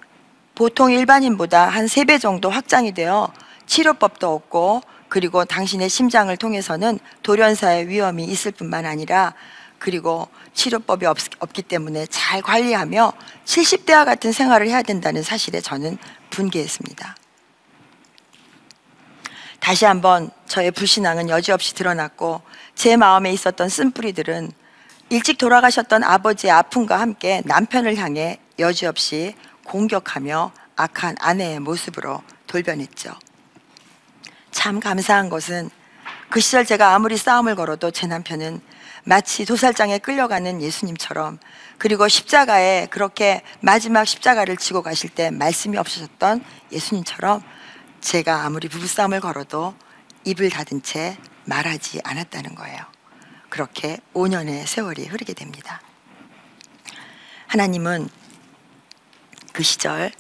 보통 0.55 0.91
일반인보다 0.93 1.69
한세배 1.69 2.19
정도 2.19 2.51
확장이 2.51 2.93
되어 2.93 3.33
치료법도 3.67 4.33
없고 4.33 4.83
그리고 5.11 5.45
당신의 5.45 5.91
심장을 5.91 6.35
통해서는 6.37 6.99
돌연사의 7.23 7.89
위험이 7.89 8.25
있을 8.25 8.53
뿐만 8.53 8.87
아니라 8.87 9.35
그리고 9.79 10.29
치료법이 10.55 11.05
없, 11.05 11.19
없기 11.41 11.63
때문에 11.63 12.07
잘 12.07 12.41
관리하며 12.41 13.13
70대와 13.45 14.05
같은 14.05 14.31
생활을 14.33 14.69
해야 14.69 14.83
된다는 14.83 15.23
사실에 15.23 15.61
저는 15.61 15.99
분개했습니다. 16.31 17.17
다시 19.59 19.85
한번 19.85 20.31
저의 20.47 20.71
불신앙은 20.71 21.29
여지없이 21.29 21.75
드러났고 21.75 22.41
제 22.75 22.97
마음에 22.97 23.33
있었던 23.33 23.69
쓴뿌리들은 23.69 24.53
일찍 25.11 25.39
돌아가셨던 25.39 26.05
아버지의 26.05 26.53
아픔과 26.53 27.01
함께 27.01 27.43
남편을 27.45 27.97
향해 27.97 28.39
여지없이 28.59 29.35
공격하며 29.65 30.53
악한 30.77 31.17
아내의 31.19 31.61
모습으로 31.61 32.23
돌변했죠. 32.47 33.13
참 34.51 34.81
감사한 34.81 35.29
것은 35.29 35.71
그 36.29 36.41
시절 36.41 36.65
제가 36.65 36.95
아무리 36.95 37.17
싸움을 37.17 37.55
걸어도 37.57 37.91
제 37.91 38.07
남편은 38.07 38.61
마치 39.05 39.45
도살장에 39.45 39.99
끌려가는 39.99 40.61
예수님처럼 40.61 41.39
그리고 41.79 42.07
십자가에 42.09 42.87
그렇게 42.91 43.43
마지막 43.61 44.05
십자가를 44.05 44.57
지고 44.57 44.83
가실 44.83 45.11
때 45.11 45.31
말씀이 45.31 45.77
없으셨던 45.77 46.45
예수님처럼 46.71 47.43
제가 48.01 48.45
아무리 48.45 48.69
부부싸움을 48.69 49.21
걸어도 49.21 49.75
입을 50.25 50.51
닫은 50.51 50.83
채 50.83 51.17
말하지 51.47 52.01
않았다는 52.05 52.55
거예요. 52.55 52.79
그렇게 53.49 53.99
5년의 54.15 54.67
세월이 54.67 55.07
흐르게 55.07 55.33
됩니다. 55.33 55.81
하나님은 57.47 58.09
그 59.53 59.63
시절 59.63 60.13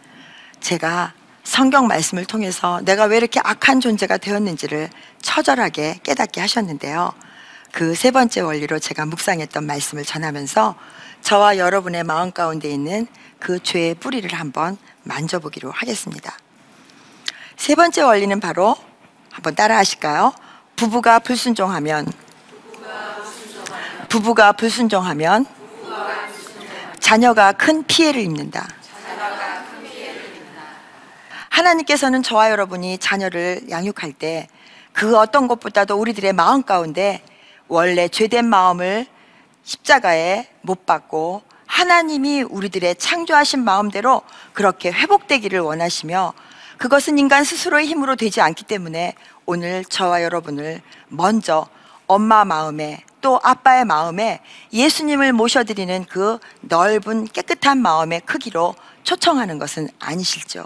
제가 0.61 1.15
성경 1.45 1.87
말씀을 1.87 2.25
통해서 2.25 2.81
내가 2.85 3.05
왜 3.05 3.17
이렇게 3.17 3.41
악한 3.43 3.81
존재가 3.81 4.19
되었는지를 4.19 4.91
처절하게 5.23 6.01
깨닫게 6.03 6.41
하셨는데요. 6.41 7.13
그 7.73 7.95
세 7.95 8.11
번째 8.11 8.41
원리로 8.41 8.79
제가 8.79 9.07
묵상했던 9.07 9.65
말씀을 9.65 10.05
전하면서 10.05 10.75
저와 11.23 11.59
여러분의 11.59 12.05
마음 12.05 12.33
가운데 12.33 12.71
있는 12.71 13.07
그 13.39 13.63
죄의 13.63 13.95
뿌리를 13.97 14.31
한번 14.33 14.77
만져보기로 15.03 15.71
하겠습니다. 15.71 16.37
세 17.57 17.75
번째 17.75 18.03
원리는 18.03 18.41
바로 18.41 18.75
한번 19.31 19.55
따라 19.55 19.77
하실까요? 19.77 20.33
부부가 20.77 21.19
불순종하면 21.19 22.11
부부가 24.09 24.53
불순종하면 24.53 25.47
자녀가 26.99 27.53
큰 27.53 27.85
피해를 27.85 28.23
입는다. 28.23 28.67
하나님께서는 31.61 32.23
저와 32.23 32.51
여러분이 32.51 32.99
자녀를 32.99 33.71
양육할 33.71 34.13
때 34.13 34.49
그 34.93 35.17
어떤 35.17 35.49
것보다도 35.49 35.97
우리들의 35.97 36.33
마음 36.33 36.63
가운데 36.63 37.23
원래 37.69 38.09
죄된 38.09 38.45
마음을 38.47 39.07
십자가에 39.63 40.49
못 40.63 40.87
박고 40.87 41.43
하나님이 41.67 42.43
우리들의 42.43 42.97
창조하신 42.97 43.65
마음대로 43.65 44.23
그렇게 44.53 44.91
회복되기를 44.91 45.61
원하시며 45.61 46.33
그것은 46.79 47.19
인간 47.19 47.45
스스로의 47.45 47.87
힘으로 47.87 48.17
되지 48.17 48.41
않기 48.41 48.65
때문에 48.65 49.15
오늘 49.47 49.85
저와 49.85 50.23
여러분을 50.23 50.81
먼저 51.09 51.69
엄마 52.07 52.45
마음에 52.45 53.05
또 53.21 53.39
아빠의 53.43 53.85
마음에 53.85 54.41
예수님을 54.73 55.33
모셔드리는 55.33 56.07
그 56.07 56.39
넓은 56.63 57.27
깨끗한 57.27 57.79
마음의 57.79 58.23
크기로 58.23 58.75
초청하는 59.05 59.59
것은 59.59 59.89
아니실죠. 59.99 60.65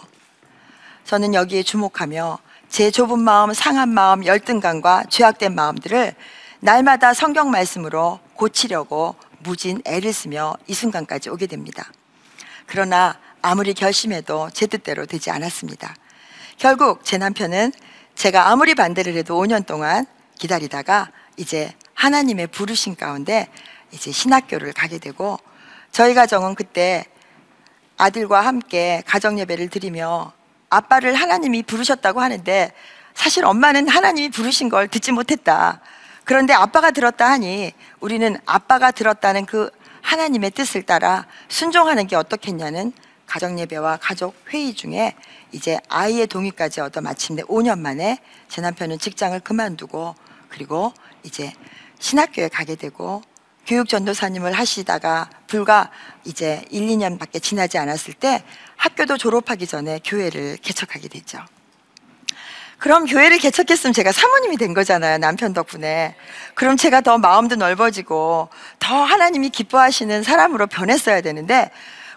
저는 1.05 1.35
여기에 1.35 1.63
주목하며 1.63 2.39
제 2.69 2.91
좁은 2.91 3.19
마음, 3.21 3.53
상한 3.53 3.91
마음, 3.91 4.25
열등감과 4.25 5.05
죄악된 5.11 5.55
마음들을 5.55 6.15
날마다 6.61 7.13
성경 7.13 7.51
말씀으로 7.51 8.21
고치려고 8.35 9.15
무진 9.41 9.83
애를 9.85 10.13
쓰며 10.13 10.55
이 10.67 10.73
순간까지 10.73 11.29
오게 11.29 11.47
됩니다. 11.47 11.93
그러나 12.67 13.19
아무리 13.43 13.75
결심해도 13.75 14.49
제 14.55 14.67
뜻대로 14.67 15.05
되지 15.05 15.31
않았습니다. 15.31 15.95
결국 16.57 17.05
제 17.05 17.19
남편은 17.19 17.73
제가 18.15 18.49
아무리 18.49 18.75
반대를 18.75 19.15
해도 19.15 19.39
5년 19.39 19.67
동안 19.67 20.07
기다리다가 20.39 21.11
이제 21.37 21.75
하나님의 21.93 22.47
부르신 22.47 22.97
가운데 22.97 23.49
이제 23.93 24.11
신학교를 24.11 24.73
가게 24.73 24.99
되고 24.99 25.39
저희 25.93 26.15
가정은 26.15 26.55
그때 26.55 27.05
아들과 27.99 28.41
함께 28.41 29.03
가정 29.07 29.39
예배를 29.39 29.69
드리며 29.69 30.33
아빠를 30.75 31.15
하나님이 31.15 31.63
부르셨다고 31.63 32.21
하는데 32.21 32.73
사실 33.15 33.45
엄마는 33.45 33.89
하나님이 33.89 34.31
부르신 34.31 34.69
걸 34.69 34.89
듣지 34.89 35.13
못했다. 35.13 35.81
그런데 36.25 36.53
아빠가 36.53 36.91
들었다 36.91 37.31
하니 37.31 37.73
우리는 38.01 38.37
아빠가 38.47 38.91
들었다는 38.91 39.47
그 39.47 39.71
하나님의 40.03 40.51
뜻을 40.51 40.83
따라 40.83 41.27
순종하는 41.49 42.07
게 42.07 42.17
어떻겠냐는 42.17 42.93
가정 43.27 43.59
예배와 43.59 43.99
가족 44.03 44.35
회의 44.51 44.75
중에 44.75 45.15
이제 45.53 45.79
아이의 45.89 46.27
동의까지 46.27 46.81
얻어 46.81 47.01
마침내 47.01 47.43
5년 47.43 47.79
만에 47.79 48.19
제 48.49 48.61
남편은 48.61 48.99
직장을 48.99 49.39
그만두고 49.41 50.15
그리고 50.49 50.93
이제 51.23 51.53
신학교에 52.01 52.49
가게 52.49 52.75
되고 52.75 53.23
교육 53.67 53.89
전도사님을 53.89 54.53
하시다가 54.53 55.31
불과 55.47 55.91
이제 56.25 56.65
1, 56.71 56.87
2년밖에 56.87 57.43
지나지 57.43 57.79
않았을 57.79 58.15
때 58.15 58.45
학교도 58.77 59.17
졸업하기 59.17 59.67
전에 59.67 60.01
교회를 60.05 60.59
개척하게 60.63 61.09
됐죠. 61.09 61.39
그럼 62.79 63.07
교회를 63.07 63.39
개척했으면 63.39 63.95
제가 63.95 64.13
사모님이 64.13 64.59
된 64.59 64.75
거잖아요. 64.75 65.17
남편 65.19 65.55
덕분에. 65.55 66.17
그럼 66.55 66.77
제가 66.77 67.01
더 67.01 67.17
마음도 67.17 67.57
넓어지고 67.57 68.51
더 68.79 68.95
하나님이 69.03 69.49
기뻐하시는 69.51 70.23
사람으로 70.23 70.67
변했어야 70.67 71.23
되는데 71.23 71.71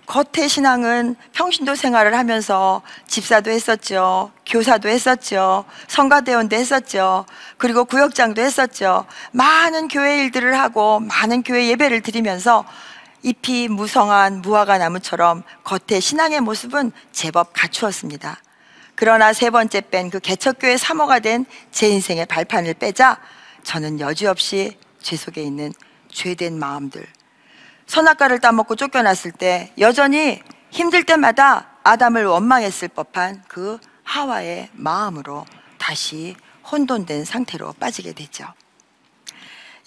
겉의 0.07 0.47
신앙은 0.47 1.15
평신도 1.33 1.75
생활을 1.75 2.17
하면서 2.17 2.81
집사도 3.07 3.51
했었죠. 3.51 4.31
교사도 4.45 4.87
했었죠. 4.87 5.65
성가대원도 5.89 6.55
했었죠. 6.55 7.25
그리고 7.57 7.83
구역장도 7.83 8.41
했었죠. 8.41 9.05
많은 9.33 9.89
교회 9.89 10.23
일들을 10.23 10.57
하고 10.57 11.01
많은 11.01 11.43
교회 11.43 11.67
예배를 11.67 12.01
드리면서 12.01 12.65
잎이 13.21 13.67
무성한 13.67 14.41
무화과 14.41 14.77
나무처럼 14.77 15.43
겉의 15.65 15.99
신앙의 15.99 16.39
모습은 16.39 16.93
제법 17.11 17.51
갖추었습니다. 17.51 18.37
그러나 18.95 19.33
세 19.33 19.49
번째 19.49 19.81
뺀 19.81 20.09
그 20.09 20.19
개척교회 20.19 20.77
사모가 20.77 21.19
된 21.19 21.45
제 21.71 21.89
인생의 21.89 22.25
발판을 22.27 22.75
빼자 22.75 23.19
저는 23.63 23.99
여지없이 23.99 24.77
죄 25.01 25.17
속에 25.17 25.43
있는 25.43 25.73
죄된 26.11 26.57
마음들, 26.57 27.05
선악과를 27.87 28.39
따먹고 28.39 28.75
쫓겨났을 28.75 29.31
때 29.31 29.71
여전히 29.79 30.41
힘들 30.69 31.03
때마다 31.03 31.69
아담을 31.83 32.25
원망했을 32.25 32.89
법한 32.89 33.43
그 33.47 33.79
하와의 34.03 34.69
마음으로 34.73 35.45
다시 35.77 36.35
혼돈된 36.69 37.25
상태로 37.25 37.73
빠지게 37.73 38.13
되죠. 38.13 38.45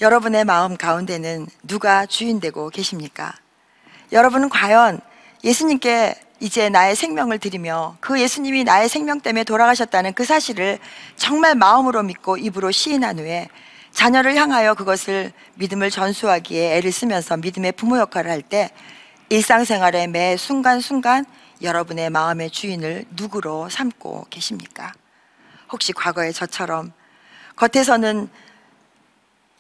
여러분의 0.01 0.47
마음 0.47 0.79
가운데는 0.79 1.47
누가 1.63 2.07
주인 2.07 2.41
되고 2.41 2.71
계십니까? 2.71 3.35
여러분은 4.13 4.49
과연 4.49 5.01
예수님께 5.45 6.19
이제 6.41 6.71
나의 6.71 6.97
생명을 6.97 7.39
드리며 7.39 7.99
그 8.01 8.19
예수님이 8.19 8.65
나의 8.65 8.89
생명 8.89 9.21
때문에 9.21 9.45
돌아가셨다는 9.45 10.15
그 10.15 10.25
사실을 10.25 10.79
정말 11.17 11.55
마음으로 11.55 12.03
믿고 12.03 12.39
입으로 12.39 12.71
시인한 12.71 13.19
후에 13.19 13.49
자녀를 13.93 14.37
향하여 14.37 14.75
그것을 14.75 15.33
믿음을 15.55 15.91
전수하기에 15.91 16.77
애를 16.77 16.93
쓰면서 16.93 17.37
믿음의 17.37 17.73
부모 17.73 17.99
역할을 17.99 18.31
할 18.31 18.43
때 18.43 18.71
일상생활의 19.29 20.09
매 20.09 20.37
순간순간 20.37 21.25
여러분의 21.63 22.11
마음의 22.11 22.51
주인을 22.51 23.05
누구로 23.11 23.69
삼고 23.69 24.27
계십니까? 24.29 24.93
혹시 25.71 25.93
과거의 25.93 26.33
저처럼 26.33 26.93
겉에서는 27.55 28.29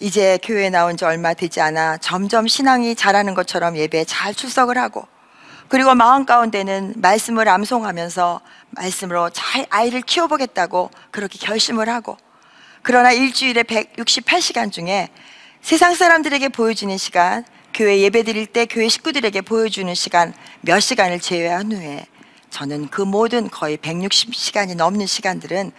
이제 0.01 0.39
교회에 0.43 0.71
나온 0.71 0.97
지 0.97 1.05
얼마 1.05 1.35
되지 1.35 1.61
않아 1.61 1.99
점점 1.99 2.49
신앙이 2.49 2.97
자라는 2.97 3.35
것처럼 3.35 3.77
예배에 3.77 4.05
잘 4.07 4.35
출석을 4.35 4.77
하고 4.79 5.07
그리고 5.69 5.95
마음 5.95 6.25
가운데는 6.25 6.95
말씀을 6.97 7.49
암송하면서 7.49 8.41
말씀으로 8.71 9.31
잘 9.31 9.67
아이를 9.71 10.01
키워보겠다고 10.01 10.91
그렇게 11.13 11.39
결심을 11.39 11.89
하고 11.89 12.17
그러나 12.83 13.13
일주일에 13.13 13.63
168시간 13.63 14.73
중에 14.73 15.09
세상 15.61 15.95
사람들에게 15.95 16.49
보여주는 16.49 16.97
시간, 16.97 17.45
교회 17.75 18.01
예배 18.01 18.25
드릴 18.25 18.47
때 18.47 18.67
교회 18.67 18.89
식구들에게 18.89 19.43
보여주는 19.43 19.93
시간 19.95 20.33
몇 20.63 20.81
시간을 20.81 21.21
제외한 21.21 21.71
후에 21.73 22.07
저는 22.51 22.89
그 22.89 23.03
모든 23.03 23.49
거의 23.49 23.77
160시간이 23.77 24.77
넘는 24.77 25.07
시간들은 25.07 25.71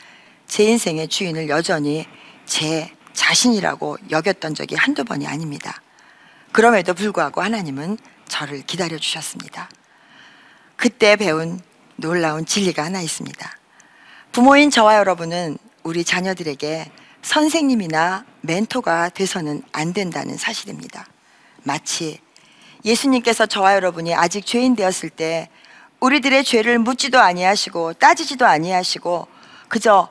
제 0.48 0.64
인생의 0.64 1.08
주인을 1.08 1.50
여전히 1.50 2.06
제 2.46 2.92
자신이라고 3.14 3.98
여겼던 4.10 4.56
적이 4.56 4.76
한두 4.76 5.04
번이 5.04 5.28
아닙니다. 5.28 5.82
그럼에도 6.52 6.94
불구하고 6.94 7.42
하나님은 7.42 7.98
저를 8.28 8.62
기다려 8.62 8.98
주셨습니다. 8.98 9.70
그때 10.76 11.16
배운 11.16 11.60
놀라운 11.98 12.46
진리가 12.46 12.84
하나 12.84 13.02
있습니다. 13.02 13.58
부모인 14.32 14.72
저와 14.72 14.98
여러분은 14.98 15.58
우리 15.84 16.04
자녀들에게 16.04 16.92
선생님이나 17.22 18.26
멘토가 18.42 19.10
돼서는 19.10 19.64
안 19.72 19.94
된다는 19.94 20.38
사실입니다. 20.38 21.06
마치 21.64 22.20
예수님께서 22.84 23.46
저와 23.46 23.76
여러분이 23.76 24.14
아직 24.16 24.46
죄인 24.46 24.76
되었을 24.76 25.10
때 25.10 25.50
우리들의 26.00 26.44
죄를 26.44 26.80
묻지도 26.80 27.20
아니하시고 27.20 27.94
따지지도 27.94 28.46
아니하시고 28.46 29.28
그저 29.68 30.10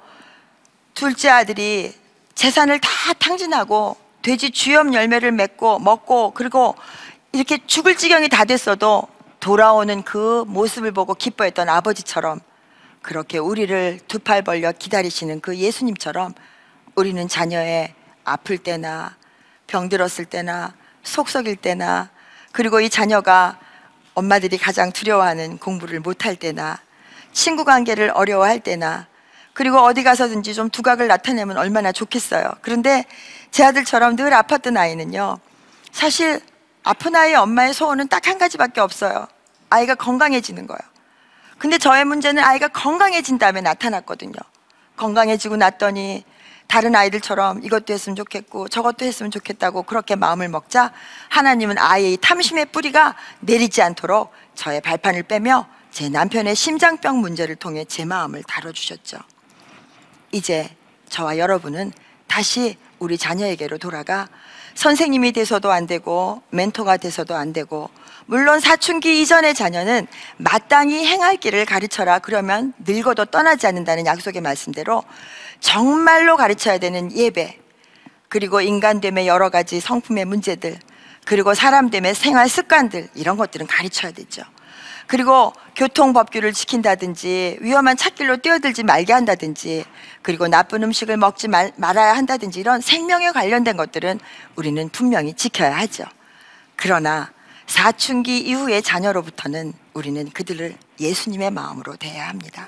둘째 0.94 1.30
아들이 1.30 1.92
재산을 2.34 2.80
다 2.80 2.88
탕진하고 3.18 3.96
돼지 4.22 4.50
주염 4.50 4.94
열매를 4.94 5.32
맺고 5.32 5.80
먹고 5.80 6.32
그리고 6.32 6.76
이렇게 7.32 7.58
죽을 7.66 7.96
지경이 7.96 8.28
다 8.28 8.44
됐어도 8.44 9.08
돌아오는 9.40 10.02
그 10.02 10.44
모습을 10.46 10.92
보고 10.92 11.14
기뻐했던 11.14 11.68
아버지처럼 11.68 12.40
그렇게 13.02 13.38
우리를 13.38 14.00
두 14.08 14.18
팔 14.18 14.42
벌려 14.42 14.72
기다리시는 14.72 15.40
그 15.40 15.56
예수님처럼 15.56 16.34
우리는 16.94 17.26
자녀의 17.28 17.94
아플 18.24 18.58
때나 18.58 19.16
병들었을 19.66 20.26
때나 20.26 20.74
속 21.02 21.28
썩일 21.28 21.56
때나 21.56 22.10
그리고 22.52 22.80
이 22.80 22.90
자녀가 22.90 23.58
엄마들이 24.14 24.58
가장 24.58 24.92
두려워하는 24.92 25.58
공부를 25.58 26.00
못할 26.00 26.36
때나 26.36 26.78
친구 27.32 27.64
관계를 27.64 28.10
어려워할 28.14 28.60
때나 28.60 29.06
그리고 29.54 29.78
어디 29.78 30.02
가서든지 30.02 30.54
좀 30.54 30.68
두각을 30.68 31.06
나타내면 31.08 31.56
얼마나 31.56 31.92
좋겠어요. 31.92 32.50
그런데 32.60 33.04
제 33.50 33.64
아들처럼 33.64 34.16
늘 34.16 34.30
아팠던 34.30 34.76
아이는요. 34.76 35.38
사실 35.92 36.40
아픈 36.82 37.14
아이의 37.16 37.36
엄마의 37.36 37.74
소원은 37.74 38.08
딱 38.08 38.26
한 38.26 38.38
가지밖에 38.38 38.80
없어요. 38.80 39.26
아이가 39.70 39.94
건강해지는 39.94 40.66
거예요. 40.66 40.89
근데 41.60 41.76
저의 41.76 42.06
문제는 42.06 42.42
아이가 42.42 42.68
건강해진 42.68 43.36
다음에 43.36 43.60
나타났거든요. 43.60 44.32
건강해지고 44.96 45.56
났더니 45.56 46.24
다른 46.66 46.96
아이들처럼 46.96 47.62
이것도 47.62 47.92
했으면 47.92 48.16
좋겠고 48.16 48.68
저것도 48.68 49.04
했으면 49.04 49.30
좋겠다고 49.30 49.82
그렇게 49.82 50.16
마음을 50.16 50.48
먹자 50.48 50.90
하나님은 51.28 51.76
아이의 51.76 52.16
탐심의 52.16 52.72
뿌리가 52.72 53.14
내리지 53.40 53.82
않도록 53.82 54.32
저의 54.54 54.80
발판을 54.80 55.24
빼며 55.24 55.66
제 55.90 56.08
남편의 56.08 56.54
심장병 56.56 57.20
문제를 57.20 57.56
통해 57.56 57.84
제 57.84 58.06
마음을 58.06 58.42
다뤄주셨죠. 58.44 59.18
이제 60.32 60.74
저와 61.10 61.36
여러분은 61.36 61.92
다시 62.26 62.78
우리 62.98 63.18
자녀에게로 63.18 63.76
돌아가 63.76 64.30
선생님이 64.76 65.32
돼서도 65.32 65.70
안 65.70 65.86
되고 65.86 66.42
멘토가 66.48 66.96
돼서도 66.96 67.34
안 67.34 67.52
되고 67.52 67.90
물론 68.30 68.60
사춘기 68.60 69.20
이전의 69.22 69.54
자녀는 69.54 70.06
마땅히 70.36 71.04
행할 71.04 71.36
길을 71.36 71.64
가르쳐라 71.64 72.20
그러면 72.20 72.72
늙어도 72.78 73.24
떠나지 73.24 73.66
않는다는 73.66 74.06
약속의 74.06 74.40
말씀대로 74.40 75.02
정말로 75.58 76.36
가르쳐야 76.36 76.78
되는 76.78 77.10
예배 77.10 77.58
그리고 78.28 78.60
인간됨의 78.60 79.26
여러 79.26 79.50
가지 79.50 79.80
성품의 79.80 80.26
문제들 80.26 80.78
그리고 81.24 81.54
사람됨의 81.54 82.14
생활 82.14 82.48
습관들 82.48 83.08
이런 83.16 83.36
것들은 83.36 83.66
가르쳐야 83.66 84.12
되죠. 84.12 84.44
그리고 85.08 85.52
교통법규를 85.74 86.52
지킨다든지 86.52 87.58
위험한 87.60 87.96
찻길로 87.96 88.36
뛰어들지 88.36 88.84
말게 88.84 89.12
한다든지 89.12 89.84
그리고 90.22 90.46
나쁜 90.46 90.84
음식을 90.84 91.16
먹지 91.16 91.48
말, 91.48 91.72
말아야 91.74 92.16
한다든지 92.16 92.60
이런 92.60 92.80
생명에 92.80 93.32
관련된 93.32 93.76
것들은 93.76 94.20
우리는 94.54 94.88
분명히 94.90 95.34
지켜야 95.34 95.76
하죠. 95.78 96.04
그러나 96.76 97.32
사춘기 97.70 98.38
이후의 98.38 98.82
자녀로부터는 98.82 99.72
우리는 99.94 100.28
그들을 100.30 100.76
예수님의 100.98 101.52
마음으로 101.52 101.94
대해야 101.94 102.28
합니다. 102.28 102.66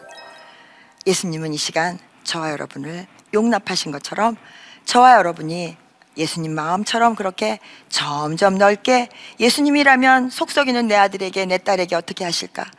예수님은 1.09 1.53
이 1.53 1.57
시간 1.57 1.99
저와 2.23 2.53
여러분을 2.53 3.09
용납하신 3.35 3.91
것처럼 3.91 4.37
저와 4.85 5.17
여러분이 5.17 5.77
예수님 6.17 6.55
마음처럼 6.55 7.17
그렇게 7.17 7.59
점점 7.89 8.57
넓게 8.57 9.09
예수님이라면 9.41 10.31
속 10.31 10.53
썩이는 10.53 10.87
내 10.87 10.95
아들에게 10.95 11.47
내 11.47 11.59
딸에게 11.59 11.97
어떻게 11.97 12.25
하실까? 12.25 12.71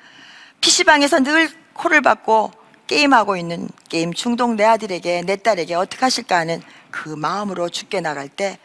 PC방에서 0.62 1.20
늘 1.20 1.52
코를 1.74 2.02
박고 2.02 2.54
게임하고 2.88 3.36
있는 3.36 3.68
게임 3.90 4.14
중독 4.14 4.56
내 4.56 4.64
아들에게 4.64 5.24
내 5.24 5.36
딸에게 5.36 5.76
어떻게 5.76 6.00
하실까 6.06 6.38
하는 6.38 6.62
그 6.90 7.10
마음으로 7.10 7.68
죽게 7.68 8.00
나갈 8.00 8.30
때 8.30 8.60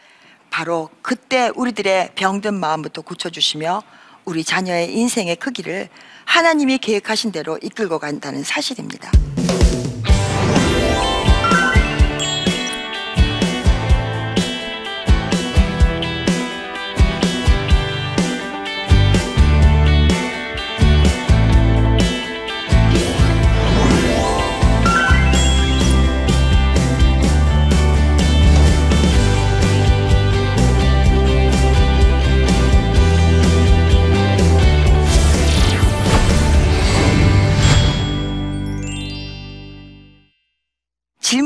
바로 0.50 0.88
그때 1.02 1.50
우리들의 1.54 2.12
병든 2.14 2.54
마음부터 2.54 3.02
고쳐주시며 3.02 3.82
우리 4.24 4.44
자녀의 4.44 4.94
인생의 4.94 5.37
크기를 5.37 5.88
하나님이 6.24 6.78
계획하신 6.78 7.32
대로 7.32 7.58
이끌고 7.62 7.98
간다는 7.98 8.44
사실입니다. 8.44 9.11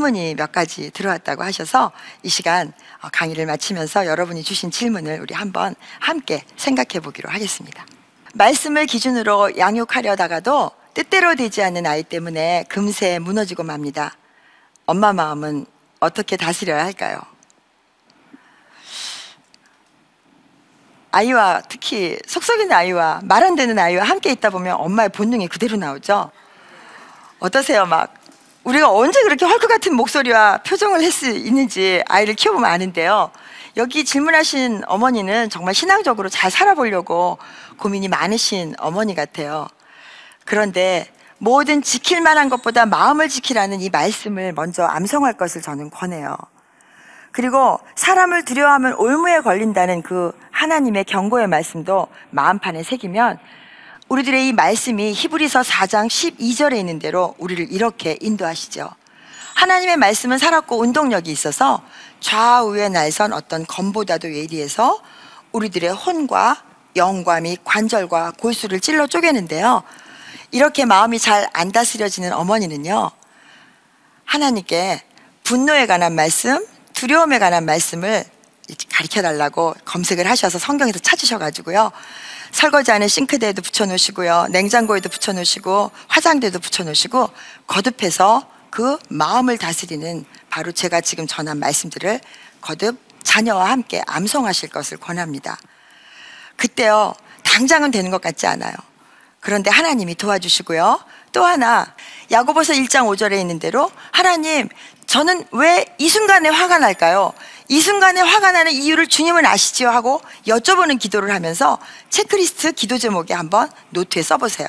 질문이 0.02 0.34
몇 0.34 0.50
가지 0.50 0.90
들어왔다고 0.90 1.44
하셔서 1.44 1.92
이 2.24 2.28
시간 2.28 2.72
어, 3.02 3.08
강의를 3.12 3.46
마치면서 3.46 4.06
여러분이 4.06 4.42
주신 4.42 4.70
질문을 4.72 5.20
우리 5.20 5.32
한번 5.32 5.76
함께 6.00 6.42
생각해 6.56 7.00
보기로 7.00 7.30
하겠습니다. 7.30 7.86
말씀을 8.34 8.86
기준으로 8.86 9.56
양육하려다가도 9.56 10.72
뜻대로 10.94 11.36
되지 11.36 11.62
않는 11.62 11.86
아이 11.86 12.02
때문에 12.02 12.64
금세 12.68 13.20
무너지고 13.20 13.62
맙니다. 13.62 14.16
엄마 14.86 15.12
마음은 15.12 15.66
어떻게 16.00 16.36
다스려야 16.36 16.84
할까요? 16.84 17.20
아이와 21.12 21.62
특히 21.68 22.18
속썩이는 22.26 22.72
아이와 22.72 23.20
말 23.22 23.44
안 23.44 23.54
되는 23.54 23.78
아이와 23.78 24.04
함께 24.04 24.32
있다 24.32 24.50
보면 24.50 24.76
엄마의 24.80 25.10
본능이 25.10 25.46
그대로 25.46 25.76
나오죠. 25.76 26.32
어떠세요? 27.38 27.86
막 27.86 28.14
우리가 28.64 28.90
언제 28.92 29.22
그렇게 29.22 29.44
헐크 29.44 29.66
같은 29.66 29.94
목소리와 29.94 30.58
표정을 30.58 31.02
할 31.02 31.12
수 31.12 31.28
있는지 31.28 32.02
아이를 32.08 32.34
키워보면 32.34 32.70
아는데요. 32.70 33.30
여기 33.76 34.04
질문하신 34.04 34.82
어머니는 34.86 35.50
정말 35.50 35.74
신앙적으로 35.74 36.28
잘 36.28 36.50
살아보려고 36.50 37.38
고민이 37.78 38.08
많으신 38.08 38.74
어머니 38.78 39.14
같아요. 39.14 39.68
그런데 40.44 41.06
뭐든 41.38 41.82
지킬 41.82 42.20
만한 42.20 42.48
것보다 42.48 42.86
마음을 42.86 43.28
지키라는 43.28 43.80
이 43.80 43.90
말씀을 43.90 44.52
먼저 44.52 44.84
암송할 44.84 45.34
것을 45.34 45.60
저는 45.60 45.90
권해요. 45.90 46.36
그리고 47.32 47.78
사람을 47.94 48.44
두려워하면 48.44 48.94
올무에 48.94 49.40
걸린다는 49.40 50.02
그 50.02 50.32
하나님의 50.50 51.04
경고의 51.04 51.48
말씀도 51.48 52.06
마음판에 52.30 52.82
새기면 52.82 53.38
우리들의 54.12 54.48
이 54.48 54.52
말씀이 54.52 55.14
히브리서 55.14 55.62
4장 55.62 56.06
12절에 56.06 56.76
있는 56.76 56.98
대로 56.98 57.34
우리를 57.38 57.72
이렇게 57.72 58.18
인도하시죠. 58.20 58.90
하나님의 59.54 59.96
말씀은 59.96 60.36
살았고 60.36 60.80
운동력이 60.80 61.32
있어서 61.32 61.82
좌우에 62.20 62.90
날선 62.90 63.32
어떤 63.32 63.64
검보다도 63.64 64.34
예리해서 64.34 65.00
우리들의 65.52 65.94
혼과 65.94 66.62
영과 66.96 67.40
및 67.40 67.60
관절과 67.64 68.32
골수를 68.32 68.80
찔러 68.80 69.06
쪼개는데요. 69.06 69.82
이렇게 70.50 70.84
마음이 70.84 71.18
잘 71.18 71.48
안 71.54 71.72
다스려지는 71.72 72.34
어머니는요. 72.34 73.12
하나님께 74.26 75.00
분노에 75.42 75.86
관한 75.86 76.14
말씀, 76.14 76.66
두려움에 76.92 77.38
관한 77.38 77.64
말씀을 77.64 78.26
가르쳐 78.90 79.22
달라고 79.22 79.74
검색을 79.84 80.28
하셔서 80.28 80.58
성경에서 80.58 80.98
찾으셔 80.98 81.38
가지고요. 81.38 81.90
설거지 82.52 82.92
안에 82.92 83.08
싱크대에도 83.08 83.62
붙여 83.62 83.86
놓으시고요. 83.86 84.48
냉장고에도 84.50 85.08
붙여 85.08 85.32
놓으시고 85.32 85.90
화장대도 86.08 86.58
붙여 86.60 86.84
놓으시고 86.84 87.30
거듭해서 87.66 88.46
그 88.70 88.98
마음을 89.08 89.58
다스리는 89.58 90.24
바로 90.50 90.72
제가 90.72 91.00
지금 91.00 91.26
전한 91.26 91.58
말씀들을 91.58 92.20
거듭 92.60 92.98
자녀와 93.22 93.70
함께 93.70 94.02
암송하실 94.06 94.70
것을 94.70 94.98
권합니다. 94.98 95.58
그때요, 96.56 97.14
당장은 97.42 97.90
되는 97.90 98.10
것 98.10 98.20
같지 98.20 98.46
않아요. 98.46 98.72
그런데 99.40 99.70
하나님이 99.70 100.14
도와주시고요. 100.14 101.00
또 101.32 101.44
하나, 101.44 101.94
야고보서 102.30 102.74
1장 102.74 103.06
5절에 103.06 103.40
있는 103.40 103.58
대로 103.58 103.90
하나님, 104.12 104.68
저는 105.06 105.46
왜 105.52 105.84
이 105.98 106.08
순간에 106.08 106.48
화가 106.48 106.78
날까요? 106.78 107.32
이 107.72 107.80
순간에 107.80 108.20
화가 108.20 108.52
나는 108.52 108.72
이유를 108.72 109.06
주님은 109.06 109.46
아시지요? 109.46 109.88
하고 109.88 110.20
여쭤보는 110.46 110.98
기도를 110.98 111.34
하면서 111.34 111.78
체크리스트 112.10 112.72
기도 112.72 112.98
제목에 112.98 113.32
한번 113.32 113.70
노트에 113.90 114.22
써보세요. 114.22 114.68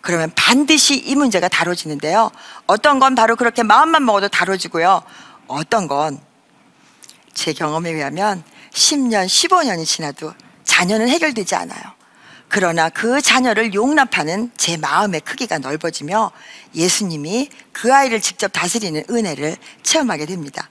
그러면 0.00 0.30
반드시 0.36 0.96
이 0.96 1.16
문제가 1.16 1.48
다뤄지는데요. 1.48 2.30
어떤 2.68 3.00
건 3.00 3.16
바로 3.16 3.34
그렇게 3.34 3.64
마음만 3.64 4.04
먹어도 4.04 4.28
다뤄지고요. 4.28 5.02
어떤 5.48 5.88
건 5.88 6.28
제 7.38 7.52
경험에 7.52 7.90
의하면 7.90 8.42
10년, 8.72 9.26
15년이 9.26 9.86
지나도 9.86 10.34
자녀는 10.64 11.08
해결되지 11.08 11.54
않아요. 11.54 11.82
그러나 12.48 12.88
그 12.88 13.22
자녀를 13.22 13.74
용납하는 13.74 14.50
제 14.56 14.76
마음의 14.76 15.20
크기가 15.20 15.58
넓어지며 15.58 16.32
예수님이 16.74 17.48
그 17.72 17.94
아이를 17.94 18.20
직접 18.20 18.48
다스리는 18.48 19.04
은혜를 19.08 19.56
체험하게 19.84 20.26
됩니다. 20.26 20.68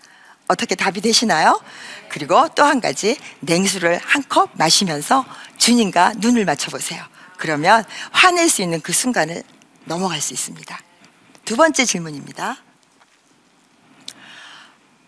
어떻게 0.47 0.75
답이 0.75 1.01
되시나요? 1.01 1.61
그리고 2.09 2.47
또 2.55 2.63
한 2.63 2.79
가지 2.81 3.17
냉수를 3.41 3.99
한 4.03 4.23
컵 4.29 4.51
마시면서 4.53 5.25
주님과 5.57 6.13
눈을 6.17 6.45
맞춰보세요. 6.45 7.03
그러면 7.37 7.83
화낼 8.11 8.49
수 8.49 8.61
있는 8.61 8.81
그 8.81 8.91
순간을 8.93 9.43
넘어갈 9.85 10.19
수 10.21 10.33
있습니다. 10.33 10.79
두 11.45 11.55
번째 11.55 11.85
질문입니다. 11.85 12.57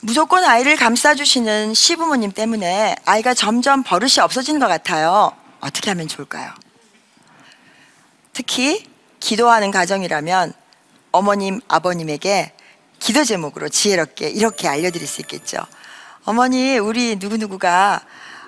무조건 0.01 0.45
아이를 0.45 0.77
감싸주시는 0.77 1.73
시부모님 1.73 2.31
때문에 2.31 2.95
아이가 3.05 3.33
점점 3.33 3.83
버릇이 3.83 4.19
없어지는 4.21 4.59
것 4.59 4.67
같아요. 4.67 5.33
어떻게 5.59 5.89
하면 5.91 6.07
좋을까요? 6.07 6.53
특히 8.31 8.85
기도하는 9.19 9.71
가정이라면 9.71 10.53
어머님, 11.11 11.59
아버님에게 11.67 12.53
기도 12.99 13.23
제목으로 13.23 13.69
지혜롭게 13.69 14.29
이렇게 14.29 14.67
알려드릴 14.67 15.07
수 15.07 15.21
있겠죠. 15.21 15.57
어머니, 16.25 16.77
우리 16.77 17.15
누구누구가 17.15 18.01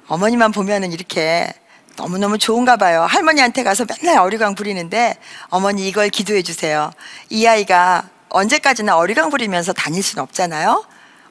어머니만 0.08 0.52
보면은 0.52 0.92
이렇게 0.92 1.52
너무너무 1.96 2.38
좋은가 2.38 2.78
봐요. 2.78 3.04
할머니한테 3.04 3.64
가서 3.64 3.86
맨날 3.86 4.20
어리광 4.20 4.56
부리는데 4.56 5.18
어머니 5.50 5.88
이걸 5.88 6.10
기도해 6.10 6.42
주세요. 6.42 6.92
이 7.30 7.46
아이가 7.46 8.10
언제까지나 8.30 8.98
어리광 8.98 9.30
부리면서 9.30 9.74
다닐 9.74 10.02
수는 10.04 10.24
없잖아요. 10.24 10.86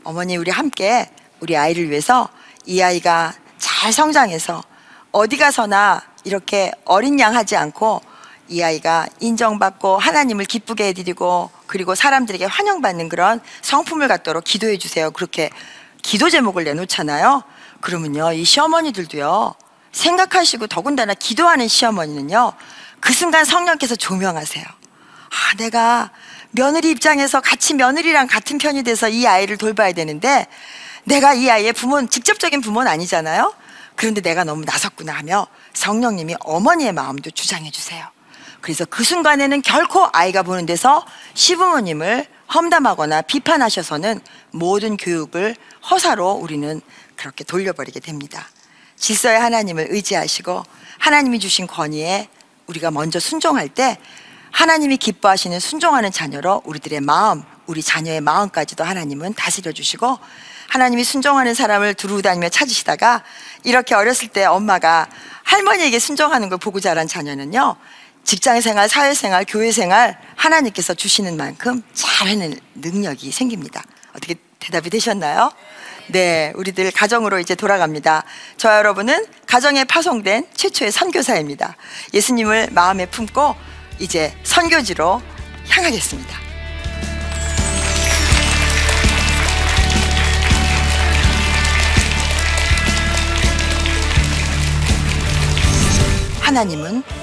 어머니 0.05 0.37
우리 0.37 0.51
함께 0.51 1.11
우리 1.41 1.57
아이를 1.57 1.91
위해서 1.91 2.29
이 2.67 2.83
아이가 2.83 3.33
잘 3.59 3.93
성장해서 3.93 4.63
어디 5.13 5.37
가서나 5.37 6.03
이렇게 6.25 6.73
어린 6.85 7.19
양 7.21 7.35
하지 7.35 7.57
않고 7.57 8.01
이 8.51 8.63
아이가 8.63 9.07
인정받고 9.21 9.97
하나님을 9.97 10.45
기쁘게 10.45 10.89
해드리고 10.89 11.51
그리고 11.69 11.95
사람들에게 11.95 12.45
환영받는 12.45 13.09
그런 13.09 13.41
성품을 13.63 14.09
갖도록 14.09 14.43
기도해 14.43 14.77
주세요. 14.77 15.13
그렇게 15.13 15.51
기도 16.03 16.29
제목을 16.29 16.65
내놓잖아요. 16.65 17.45
그러면요, 17.81 18.33
이 18.33 18.45
시어머니들도요, 18.45 19.55
생각하시고 19.93 20.67
더군다나 20.67 21.15
기도하는 21.15 21.69
시어머니는요, 21.69 22.53
그 22.99 23.13
순간 23.13 23.45
성령께서 23.45 23.95
조명하세요. 23.95 24.65
아, 24.65 25.57
내가 25.57 26.11
며느리 26.51 26.91
입장에서 26.91 27.41
같이 27.41 27.75
며느리랑 27.75 28.27
같은 28.27 28.59
편이 28.59 28.83
돼서 28.83 29.09
이 29.09 29.27
아이를 29.27 29.57
돌봐야 29.57 29.93
되는데 29.93 30.49
내가 31.05 31.35
이 31.35 31.49
아이의 31.49 31.73
부모, 31.73 32.05
직접적인 32.05 32.61
부모는 32.61 32.91
아니잖아요. 32.91 33.55
그런데 33.95 34.21
내가 34.21 34.43
너무 34.43 34.65
나섰구나 34.65 35.13
하며 35.13 35.47
성령님이 35.73 36.35
어머니의 36.41 36.93
마음도 36.93 37.31
주장해 37.31 37.71
주세요. 37.71 38.09
그래서 38.61 38.85
그 38.85 39.05
순간에는 39.05 39.63
결코 39.63 40.09
아이가 40.13 40.43
보는 40.43 40.67
데서 40.67 41.05
시부모님을 41.35 42.27
험담하거나 42.53 43.23
비판하셔서는 43.23 44.21
모든 44.51 44.97
교육을 44.97 45.57
허사로 45.91 46.33
우리는 46.33 46.81
그렇게 47.17 47.45
돌려버리게 47.45 48.01
됩니다. 48.01 48.49
질서의 48.97 49.39
하나님을 49.39 49.89
의지하시고 49.91 50.63
하나님이 50.99 51.39
주신 51.39 51.67
권위에 51.67 52.29
우리가 52.67 52.91
먼저 52.91 53.19
순종할 53.19 53.69
때 53.69 53.99
하나님이 54.51 54.97
기뻐하시는 54.97 55.59
순종하는 55.61 56.11
자녀로 56.11 56.63
우리들의 56.65 57.01
마음, 57.01 57.43
우리 57.67 57.83
자녀의 57.83 58.21
마음까지도 58.21 58.85
하나님은 58.85 59.35
다스려 59.35 59.73
주시고 59.73 60.19
하나님이 60.69 61.05
순종하는 61.05 61.55
사람을 61.55 61.95
두루 61.95 62.23
다니며 62.23 62.49
찾으시다가 62.49 63.23
이렇게 63.65 63.95
어렸을 63.95 64.29
때 64.29 64.45
엄마가 64.45 65.09
할머니에게 65.45 65.99
순종하는 65.99 66.49
걸 66.49 66.59
보고 66.59 66.79
자란 66.81 67.09
자녀는요. 67.09 67.77
직장 68.31 68.61
생활, 68.61 68.89
사회 68.89 69.13
생활, 69.13 69.45
교회 69.45 69.73
생활 69.73 70.17
하나님께서 70.37 70.95
주시는 70.95 71.37
만큼 71.37 71.83
잘 71.95 72.29
해낼 72.29 72.61
능력이 72.77 73.33
생깁니다. 73.33 73.83
어떻게 74.11 74.37
대답이 74.61 74.89
되셨나요? 74.89 75.51
네, 76.07 76.53
우리들 76.55 76.93
가정으로 76.93 77.41
이제 77.41 77.57
돌아갑니다. 77.57 78.23
저 78.57 78.73
여러분은 78.77 79.27
가정에 79.49 79.83
파송된 79.83 80.47
최초의 80.55 80.93
선교사입니다. 80.93 81.75
예수님을 82.15 82.69
마음에 82.71 83.07
품고 83.07 83.57
이제 83.99 84.33
선교지로 84.45 85.21
향하겠습니다. 85.69 86.39
하나님은 96.43 97.20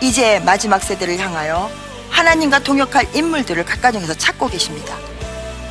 이제 0.00 0.40
마지막 0.40 0.82
세대를 0.82 1.18
향하여 1.18 1.70
하나님과 2.10 2.60
동역할 2.60 3.14
인물들을 3.14 3.64
각 3.64 3.80
가정에서 3.82 4.14
찾고 4.14 4.48
계십니다. 4.48 4.94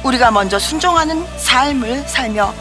우리가 0.04 0.32
먼저 0.32 0.60
순종하는 0.60 1.26
삶을 1.38 2.08
살며 2.08 2.54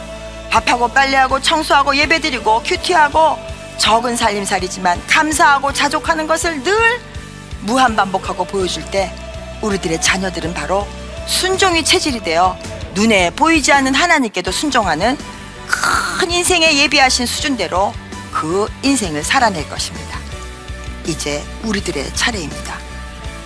밥하고 0.49 0.87
빨래하고 0.87 1.41
청소하고 1.41 1.95
예배드리고 1.97 2.63
큐티하고 2.63 3.37
적은 3.77 4.15
살림살이지만 4.15 5.05
감사하고 5.07 5.73
자족하는 5.73 6.27
것을 6.27 6.63
늘 6.63 6.99
무한 7.61 7.95
반복하고 7.95 8.45
보여줄 8.45 8.85
때 8.89 9.13
우리들의 9.61 10.01
자녀들은 10.01 10.53
바로 10.53 10.87
순종이 11.27 11.83
체질이 11.83 12.21
되어 12.21 12.57
눈에 12.93 13.31
보이지 13.31 13.71
않는 13.73 13.93
하나님께도 13.93 14.51
순종하는 14.51 15.17
큰 15.67 16.31
인생에 16.31 16.77
예비하신 16.77 17.25
수준대로 17.25 17.93
그 18.31 18.67
인생을 18.83 19.23
살아낼 19.23 19.67
것입니다. 19.67 20.04
이제 21.07 21.43
우리들의 21.63 22.13
차례입니다. 22.15 22.79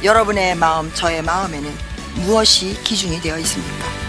여러분의 0.04 0.56
마음, 0.56 0.92
저의 0.94 1.22
마음에는 1.22 1.70
무엇이 2.16 2.82
기준이 2.84 3.20
되어 3.22 3.38
있습니까? 3.40 4.09